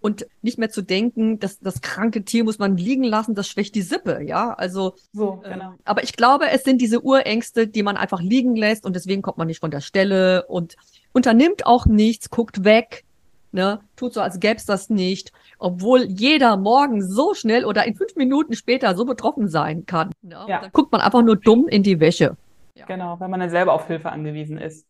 und 0.00 0.26
nicht 0.42 0.58
mehr 0.58 0.70
zu 0.70 0.82
denken, 0.82 1.38
dass 1.38 1.60
das 1.60 1.80
kranke 1.80 2.24
Tier 2.24 2.42
muss 2.42 2.58
man 2.58 2.76
liegen 2.76 3.04
lassen, 3.04 3.34
das 3.34 3.48
schwächt 3.48 3.74
die 3.76 3.82
Sippe, 3.82 4.20
ja. 4.22 4.52
Also, 4.54 4.94
so, 5.12 5.42
äh, 5.44 5.50
genau. 5.50 5.72
äh, 5.72 5.76
aber 5.84 6.02
ich 6.02 6.14
glaube, 6.14 6.50
es 6.50 6.64
sind 6.64 6.80
diese 6.80 7.04
Urängste, 7.04 7.68
die 7.68 7.84
man 7.84 7.96
einfach 7.96 8.20
liegen 8.20 8.56
lässt 8.56 8.84
und 8.84 8.96
deswegen 8.96 9.22
kommt 9.22 9.38
man 9.38 9.46
nicht 9.46 9.60
von 9.60 9.70
der 9.70 9.80
Stelle 9.80 10.46
und 10.46 10.76
unternimmt 11.12 11.66
auch 11.66 11.86
nichts, 11.86 12.30
guckt 12.30 12.64
weg, 12.64 13.04
ne, 13.52 13.80
tut 13.94 14.14
so, 14.14 14.20
als 14.20 14.40
gäbe 14.40 14.56
es 14.56 14.64
das 14.64 14.90
nicht, 14.90 15.32
obwohl 15.58 16.02
jeder 16.02 16.56
morgen 16.56 17.06
so 17.06 17.34
schnell 17.34 17.64
oder 17.64 17.86
in 17.86 17.94
fünf 17.94 18.16
Minuten 18.16 18.54
später 18.54 18.96
so 18.96 19.04
betroffen 19.04 19.46
sein 19.48 19.86
kann. 19.86 20.10
Ne? 20.22 20.44
Ja. 20.48 20.62
Dann 20.62 20.72
guckt 20.72 20.90
man 20.90 21.00
einfach 21.00 21.22
nur 21.22 21.36
dumm 21.36 21.68
in 21.68 21.84
die 21.84 22.00
Wäsche. 22.00 22.36
Ja. 22.74 22.86
Genau, 22.86 23.20
wenn 23.20 23.30
man 23.30 23.38
dann 23.38 23.50
selber 23.50 23.74
auf 23.74 23.86
Hilfe 23.86 24.10
angewiesen 24.10 24.58
ist. 24.58 24.86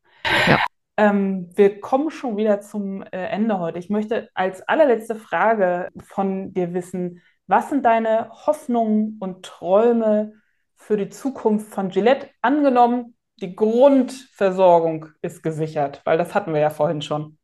Ja. 0.47 0.59
Ähm, 0.97 1.49
wir 1.55 1.81
kommen 1.81 2.11
schon 2.11 2.37
wieder 2.37 2.61
zum 2.61 3.03
äh, 3.03 3.27
Ende 3.27 3.59
heute. 3.59 3.79
Ich 3.79 3.89
möchte 3.89 4.29
als 4.35 4.63
allerletzte 4.69 5.17
Frage 5.17 5.89
von 5.99 6.53
dir 6.53 6.75
wissen, 6.75 7.23
was 7.47 7.71
sind 7.71 7.85
deine 7.85 8.31
Hoffnungen 8.31 9.17
und 9.19 9.45
Träume 9.45 10.35
für 10.77 10.97
die 10.97 11.09
Zukunft 11.09 11.73
von 11.73 11.89
Gillette? 11.89 12.29
Angenommen, 12.41 13.15
die 13.41 13.57
Grundversorgung 13.57 15.09
ist 15.23 15.43
gesichert, 15.43 16.03
weil 16.05 16.19
das 16.19 16.35
hatten 16.35 16.53
wir 16.53 16.61
ja 16.61 16.71
vorhin 16.71 17.03
schon. 17.03 17.39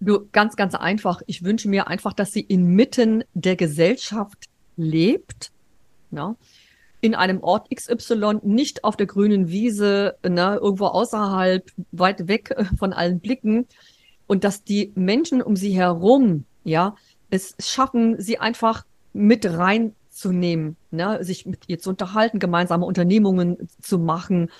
Du, 0.00 0.28
ganz, 0.30 0.54
ganz 0.54 0.74
einfach. 0.74 1.22
Ich 1.26 1.42
wünsche 1.42 1.68
mir 1.68 1.88
einfach, 1.88 2.12
dass 2.12 2.32
sie 2.32 2.40
inmitten 2.40 3.24
der 3.34 3.56
Gesellschaft 3.56 4.46
lebt. 4.76 5.50
Ja? 6.12 6.36
In 7.00 7.14
einem 7.14 7.42
Ort 7.42 7.68
XY, 7.74 8.40
nicht 8.42 8.84
auf 8.84 8.96
der 8.96 9.06
grünen 9.06 9.48
Wiese, 9.48 10.16
ne, 10.26 10.58
irgendwo 10.60 10.86
außerhalb, 10.86 11.70
weit 11.92 12.28
weg 12.28 12.50
äh, 12.50 12.64
von 12.76 12.92
allen 12.92 13.20
Blicken. 13.20 13.66
Und 14.26 14.44
dass 14.44 14.64
die 14.64 14.92
Menschen 14.94 15.40
um 15.40 15.56
sie 15.56 15.70
herum, 15.70 16.44
ja, 16.64 16.96
es 17.30 17.54
schaffen, 17.60 18.20
sie 18.20 18.38
einfach 18.38 18.84
mit 19.12 19.46
reinzunehmen, 19.46 20.76
ne, 20.90 21.22
sich 21.24 21.46
mit 21.46 21.68
ihr 21.68 21.78
zu 21.78 21.90
unterhalten, 21.90 22.38
gemeinsame 22.38 22.84
Unternehmungen 22.84 23.68
zu 23.80 23.98
machen. 23.98 24.50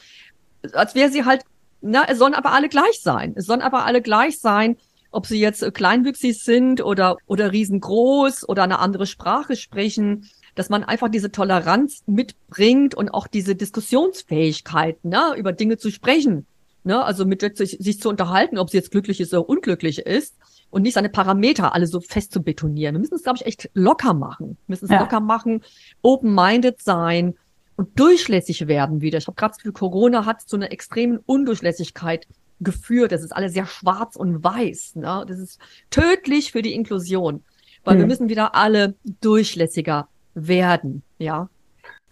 Als 0.73 0.95
wäre 0.95 1.11
sie 1.11 1.25
halt, 1.25 1.45
na, 1.81 2.05
es 2.09 2.19
sollen 2.19 2.35
aber 2.35 2.53
alle 2.53 2.69
gleich 2.69 3.01
sein. 3.03 3.35
Es 3.37 3.47
sollen 3.47 3.63
aber 3.63 3.85
alle 3.85 4.01
gleich 4.01 4.39
sein, 4.39 4.77
ob 5.11 5.27
sie 5.27 5.41
jetzt 5.41 5.75
kleinwüchsig 5.75 6.39
sind 6.39 6.83
oder, 6.83 7.17
oder 7.27 7.53
riesengroß 7.53 8.49
oder 8.49 8.63
eine 8.63 8.79
andere 8.79 9.07
Sprache 9.07 9.57
sprechen 9.57 10.29
dass 10.59 10.71
man 10.71 10.83
einfach 10.83 11.09
diese 11.09 11.31
Toleranz 11.31 12.03
mitbringt 12.07 12.97
und 12.97 13.11
auch 13.11 13.29
diese 13.29 13.55
Diskussionsfähigkeit, 13.55 15.05
ne, 15.05 15.35
über 15.37 15.53
Dinge 15.53 15.79
zu 15.79 15.93
sprechen. 15.93 16.47
Ne, 16.83 17.05
also 17.05 17.27
mit 17.27 17.43
sich, 17.57 17.77
sich 17.79 18.01
zu 18.01 18.09
unterhalten, 18.09 18.59
ob 18.59 18.71
sie 18.71 18.79
jetzt 18.79 18.91
glücklich 18.91 19.21
ist 19.21 19.33
oder 19.35 19.49
unglücklich 19.49 19.99
ist 20.01 20.37
und 20.71 20.83
nicht 20.83 20.95
seine 20.95 21.11
Parameter 21.11 21.75
alle 21.75 21.87
so 21.87 22.01
fest 22.01 22.33
zu 22.33 22.43
betonieren. 22.43 22.95
Wir 22.95 23.01
müssen 23.01 23.15
es, 23.15 23.23
glaube 23.23 23.39
ich, 23.41 23.47
echt 23.47 23.71
locker 23.75 24.15
machen. 24.15 24.57
Wir 24.67 24.73
müssen 24.73 24.87
es 24.87 24.91
ja. 24.91 25.01
locker 25.01 25.21
machen, 25.21 25.63
open-minded 26.03 26.81
sein 26.83 27.35
und 27.77 27.99
durchlässig 27.99 28.67
werden 28.67 29.01
wieder. 29.01 29.19
Ich 29.19 29.27
habe 29.27 29.37
gerade 29.37 29.55
für 29.61 29.73
Corona 29.73 30.25
hat 30.25 30.43
zu 30.43 30.57
einer 30.57 30.73
extremen 30.73 31.19
Undurchlässigkeit 31.25 32.27
geführt. 32.61 33.13
Das 33.13 33.23
ist 33.23 33.33
alles 33.33 33.53
sehr 33.53 33.67
schwarz 33.67 34.17
und 34.17 34.43
weiß. 34.43 34.97
Ne? 34.97 35.25
Das 35.29 35.39
ist 35.39 35.61
tödlich 35.91 36.53
für 36.53 36.63
die 36.63 36.75
Inklusion, 36.75 37.45
weil 37.85 37.95
hm. 37.95 38.01
wir 38.01 38.07
müssen 38.07 38.29
wieder 38.29 38.55
alle 38.55 38.95
durchlässiger 39.21 40.09
werden, 40.47 41.03
ja. 41.19 41.49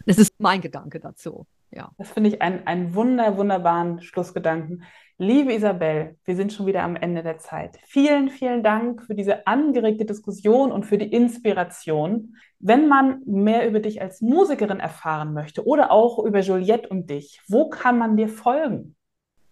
Das 0.06 0.18
ist 0.18 0.34
mein 0.38 0.60
Gedanke 0.60 1.00
dazu, 1.00 1.46
ja. 1.70 1.90
Das 1.98 2.10
finde 2.10 2.30
ich 2.30 2.42
einen, 2.42 2.94
wunder, 2.94 3.36
wunderbaren 3.36 4.00
Schlussgedanken. 4.02 4.84
Liebe 5.18 5.54
Isabel, 5.54 6.16
wir 6.24 6.36
sind 6.36 6.52
schon 6.52 6.66
wieder 6.66 6.82
am 6.82 6.94
Ende 6.94 7.22
der 7.22 7.38
Zeit. 7.38 7.78
Vielen, 7.86 8.28
vielen 8.28 8.62
Dank 8.62 9.02
für 9.02 9.14
diese 9.14 9.46
angeregte 9.46 10.04
Diskussion 10.04 10.70
und 10.70 10.84
für 10.84 10.98
die 10.98 11.10
Inspiration. 11.10 12.36
Wenn 12.58 12.86
man 12.86 13.22
mehr 13.24 13.66
über 13.66 13.80
dich 13.80 14.02
als 14.02 14.20
Musikerin 14.20 14.78
erfahren 14.78 15.32
möchte 15.32 15.66
oder 15.66 15.90
auch 15.90 16.22
über 16.22 16.40
Juliette 16.40 16.88
und 16.88 17.08
dich, 17.08 17.40
wo 17.48 17.70
kann 17.70 17.96
man 17.96 18.16
dir 18.16 18.28
folgen? 18.28 18.94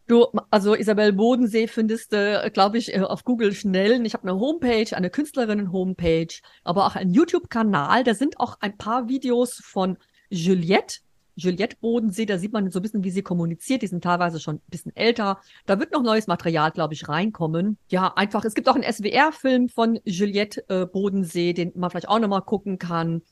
Du, 0.07 0.27
also 0.51 0.75
Isabel 0.75 1.15
Bodensee 1.15 1.67
findest 1.67 2.13
du, 2.13 2.51
glaube 2.53 2.77
ich, 2.77 2.95
äh, 2.95 3.01
auf 3.01 3.25
Google 3.25 3.55
schnell. 3.55 4.05
Ich 4.05 4.13
habe 4.13 4.29
eine 4.29 4.39
Homepage, 4.39 4.95
eine 4.95 5.09
Künstlerinnen-Homepage, 5.09 6.35
aber 6.63 6.87
auch 6.87 6.95
einen 6.95 7.15
YouTube-Kanal. 7.15 8.05
Da 8.05 8.15
sind 8.15 8.39
auch 8.39 8.59
ein 8.61 8.77
paar 8.77 9.09
Videos 9.09 9.55
von 9.65 9.97
Juliette. 10.29 10.99
Juliette 11.37 11.77
Bodensee, 11.81 12.27
da 12.27 12.39
sieht 12.39 12.53
man 12.53 12.71
so 12.71 12.79
ein 12.79 12.83
bisschen, 12.83 13.03
wie 13.03 13.11
sie 13.11 13.23
kommuniziert. 13.23 13.83
Die 13.83 13.87
sind 13.87 14.05
teilweise 14.05 14.39
schon 14.39 14.57
ein 14.57 14.63
bisschen 14.69 14.95
älter. 14.95 15.41
Da 15.67 15.81
wird 15.81 15.93
noch 15.93 16.03
neues 16.03 16.27
Material, 16.27 16.71
glaube 16.71 16.95
ich, 16.95 17.09
reinkommen. 17.09 17.79
Ja, 17.89 18.13
einfach, 18.15 18.45
es 18.45 18.55
gibt 18.55 18.69
auch 18.69 18.77
einen 18.77 18.85
SWR-Film 18.85 19.69
von 19.69 19.99
Juliette 20.05 20.69
äh, 20.69 20.87
Bodensee, 20.87 21.55
den 21.55 21.73
man 21.75 21.91
vielleicht 21.91 22.09
auch 22.09 22.21
nochmal 22.21 22.43
gucken 22.43 22.79
kann. 22.79 23.23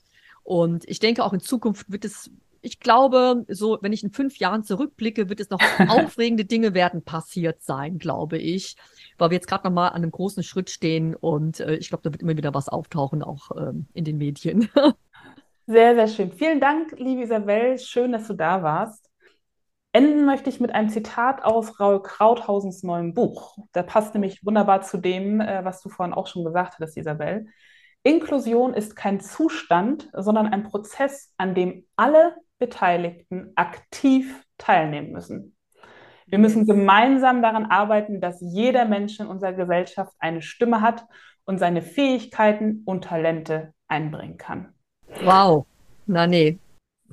Und 0.42 0.88
ich 0.88 0.98
denke, 0.98 1.22
auch 1.22 1.32
in 1.32 1.40
Zukunft 1.40 1.92
wird 1.92 2.04
es 2.04 2.30
ich 2.62 2.78
glaube, 2.78 3.44
so, 3.48 3.78
wenn 3.82 3.92
ich 3.92 4.04
in 4.04 4.12
fünf 4.12 4.38
Jahren 4.38 4.62
zurückblicke, 4.62 5.28
wird 5.28 5.40
es 5.40 5.50
noch 5.50 5.60
aufregende 5.88 6.44
Dinge 6.44 6.74
werden 6.74 7.02
passiert 7.02 7.62
sein, 7.62 7.98
glaube 7.98 8.38
ich. 8.38 8.76
weil 9.18 9.30
wir 9.30 9.34
jetzt 9.34 9.48
gerade 9.48 9.66
nochmal 9.66 9.90
an 9.90 9.96
einem 9.96 10.12
großen 10.12 10.42
Schritt 10.42 10.70
stehen 10.70 11.14
und 11.14 11.60
äh, 11.60 11.74
ich 11.74 11.88
glaube, 11.88 12.02
da 12.04 12.12
wird 12.12 12.22
immer 12.22 12.36
wieder 12.36 12.54
was 12.54 12.68
auftauchen, 12.68 13.22
auch 13.22 13.50
ähm, 13.56 13.86
in 13.92 14.04
den 14.04 14.16
Medien. 14.16 14.68
sehr, 15.66 15.94
sehr 15.94 16.08
schön. 16.08 16.32
Vielen 16.32 16.60
Dank, 16.60 16.94
liebe 16.98 17.22
Isabel. 17.22 17.78
Schön, 17.78 18.12
dass 18.12 18.28
du 18.28 18.34
da 18.34 18.62
warst. 18.62 19.10
Enden 19.92 20.24
möchte 20.24 20.48
ich 20.48 20.60
mit 20.60 20.74
einem 20.74 20.88
Zitat 20.88 21.44
aus 21.44 21.78
Raul 21.78 22.00
Krauthausens 22.00 22.82
neuem 22.82 23.12
Buch. 23.12 23.58
Da 23.72 23.82
passt 23.82 24.14
nämlich 24.14 24.46
wunderbar 24.46 24.82
zu 24.82 24.98
dem, 24.98 25.40
äh, 25.40 25.64
was 25.64 25.82
du 25.82 25.88
vorhin 25.88 26.14
auch 26.14 26.28
schon 26.28 26.44
gesagt 26.44 26.74
hattest, 26.74 26.96
Isabel. 26.96 27.46
Inklusion 28.04 28.74
ist 28.74 28.96
kein 28.96 29.20
Zustand, 29.20 30.08
sondern 30.12 30.46
ein 30.46 30.64
Prozess, 30.64 31.32
an 31.36 31.54
dem 31.54 31.84
alle 31.96 32.36
Beteiligten 32.62 33.50
aktiv 33.56 34.40
teilnehmen 34.56 35.10
müssen. 35.10 35.56
Wir 36.28 36.38
müssen 36.38 36.64
gemeinsam 36.64 37.42
daran 37.42 37.66
arbeiten, 37.66 38.20
dass 38.20 38.40
jeder 38.40 38.84
Mensch 38.84 39.18
in 39.18 39.26
unserer 39.26 39.52
Gesellschaft 39.52 40.12
eine 40.20 40.42
Stimme 40.42 40.80
hat 40.80 41.04
und 41.44 41.58
seine 41.58 41.82
Fähigkeiten 41.82 42.82
und 42.84 43.02
Talente 43.02 43.74
einbringen 43.88 44.36
kann. 44.36 44.74
Wow, 45.24 45.66
na 46.06 46.28
nee. 46.28 46.56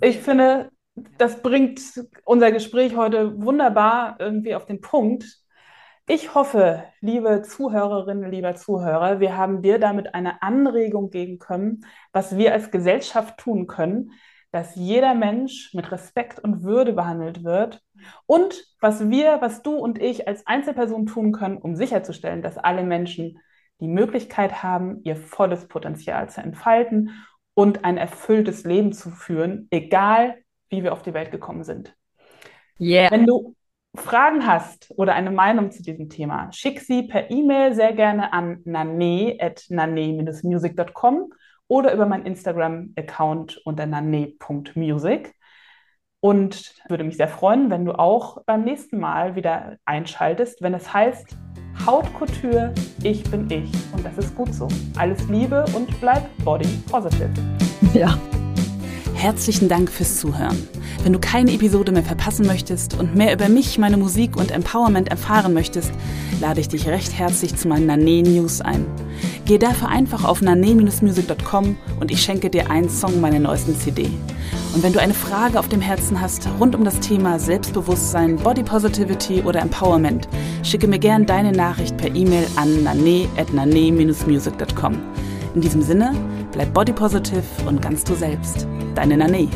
Ich 0.02 0.20
finde, 0.20 0.70
das 1.18 1.42
bringt 1.42 1.82
unser 2.26 2.52
Gespräch 2.52 2.96
heute 2.96 3.42
wunderbar 3.42 4.18
irgendwie 4.20 4.54
auf 4.54 4.68
den 4.68 4.82
Punkt. 4.82 5.26
Ich 6.06 6.36
hoffe, 6.36 6.84
liebe 7.02 7.42
Zuhörerinnen, 7.42 8.30
lieber 8.30 8.54
Zuhörer, 8.54 9.20
wir 9.20 9.36
haben 9.36 9.64
dir 9.64 9.80
damit 9.80 10.14
eine 10.14 10.44
Anregung 10.44 11.10
geben 11.10 11.40
können, 11.40 11.86
was 12.14 12.38
wir 12.38 12.54
als 12.54 12.70
Gesellschaft 12.70 13.40
tun 13.40 13.66
können, 13.66 14.12
dass 14.52 14.76
jeder 14.76 15.14
Mensch 15.14 15.74
mit 15.74 15.92
Respekt 15.92 16.40
und 16.40 16.64
Würde 16.64 16.94
behandelt 16.94 17.44
wird 17.44 17.82
und 18.26 18.64
was 18.82 19.10
wir, 19.10 19.42
was 19.42 19.62
du 19.62 19.76
und 19.76 20.02
ich 20.02 20.28
als 20.28 20.46
Einzelperson 20.48 21.06
tun 21.06 21.32
können, 21.32 21.58
um 21.58 21.76
sicherzustellen, 21.76 22.42
dass 22.42 22.58
alle 22.58 22.84
Menschen 22.84 23.40
die 23.80 23.88
Möglichkeit 23.88 24.64
haben, 24.64 25.02
ihr 25.04 25.16
volles 25.16 25.68
Potenzial 25.68 26.30
zu 26.30 26.42
entfalten 26.42 27.12
und 27.54 27.86
ein 27.86 27.98
erfülltes 27.98 28.64
Leben 28.64 28.94
zu 28.94 29.12
führen, 29.12 29.68
egal 29.70 30.38
wie 30.70 30.84
wir 30.84 30.94
auf 30.94 31.02
die 31.02 31.14
Welt 31.14 31.32
gekommen 31.32 31.64
sind. 31.64 31.96
Yeah. 32.80 33.12
Wenn 33.12 33.26
du 33.26 33.56
Fragen 33.96 34.46
hast 34.46 34.94
oder 34.98 35.16
eine 35.16 35.32
Meinung 35.32 35.72
zu 35.72 35.82
diesem 35.84 36.10
Thema, 36.10 36.52
schick 36.54 36.80
sie 36.80 37.04
per 37.04 37.30
E-Mail 37.32 37.74
sehr 37.74 37.94
gerne 37.94 38.34
an 38.34 38.62
nane.nane-music.com 38.64 41.34
oder 41.70 41.94
über 41.94 42.06
meinen 42.06 42.26
Instagram-Account 42.26 43.62
unter 43.64 43.86
nane.music. 43.86 45.34
Und 46.22 46.74
würde 46.90 47.06
mich 47.06 47.16
sehr 47.16 47.30
freuen, 47.30 47.70
wenn 47.70 47.86
du 47.86 47.94
auch 47.94 48.44
beim 48.46 48.66
nächsten 48.66 49.00
Mal 49.00 49.38
wieder 49.38 49.78
einschaltest, 49.86 50.62
wenn 50.62 50.74
es 50.74 50.94
heißt 50.94 51.38
Hautkultur, 51.86 52.74
ich 53.04 53.24
bin 53.32 53.50
ich. 53.50 53.72
Und 53.94 54.04
das 54.04 54.18
ist 54.18 54.36
gut 54.36 54.54
so. 54.54 54.68
Alles 54.98 55.26
Liebe 55.30 55.64
und 55.74 55.88
bleib 56.02 56.28
body 56.44 56.68
positive. 56.92 57.30
Ja. 57.94 58.18
Herzlichen 59.16 59.70
Dank 59.70 59.90
fürs 59.90 60.20
Zuhören. 60.20 60.58
Wenn 61.04 61.14
du 61.14 61.20
keine 61.20 61.54
Episode 61.54 61.94
mehr 61.94 62.04
verpassen 62.04 62.46
möchtest 62.46 63.00
und 63.00 63.16
mehr 63.16 63.34
über 63.34 63.48
mich, 63.48 63.78
meine 63.78 63.98
Musik 63.98 64.36
und 64.36 64.52
Empowerment 64.52 65.10
erfahren 65.10 65.54
möchtest, 65.54 65.92
lade 66.42 66.60
ich 66.60 66.68
dich 66.68 66.88
recht 66.88 67.18
herzlich 67.18 67.56
zu 67.56 67.70
meinen 67.70 67.86
Nane 67.86 68.24
News 68.24 68.60
ein. 68.60 68.86
Geh 69.50 69.58
dafür 69.58 69.90
einfach 69.90 70.24
auf 70.26 70.44
nane-music.com 70.44 71.76
und 72.00 72.12
ich 72.12 72.22
schenke 72.22 72.52
dir 72.52 72.70
einen 72.70 72.88
Song 72.88 73.20
meiner 73.20 73.40
neuesten 73.40 73.76
CD. 73.76 74.12
Und 74.76 74.84
wenn 74.84 74.94
du 74.94 75.02
eine 75.02 75.16
Frage 75.16 75.58
auf 75.58 75.68
dem 75.68 75.82
Herzen 75.82 76.22
hast 76.22 76.48
rund 76.60 76.76
um 76.76 76.84
das 76.84 77.00
Thema 77.00 77.40
Selbstbewusstsein, 77.40 78.36
Body 78.36 78.62
Positivity 78.62 79.42
oder 79.42 79.62
Empowerment, 79.62 80.30
schicke 80.62 80.88
mir 80.88 81.00
gern 81.00 81.26
deine 81.26 81.52
Nachricht 81.52 81.98
per 81.98 82.16
E-Mail 82.16 82.46
an 82.58 82.84
nane-music.com. 82.84 85.00
In 85.56 85.62
diesem 85.62 85.82
Sinne, 85.82 86.14
bleib 86.52 86.72
body 86.72 86.94
positive 86.94 87.42
und 87.66 87.82
ganz 87.82 88.04
du 88.04 88.14
selbst. 88.14 88.68
Deine 88.94 89.18
Nane. 89.18 89.50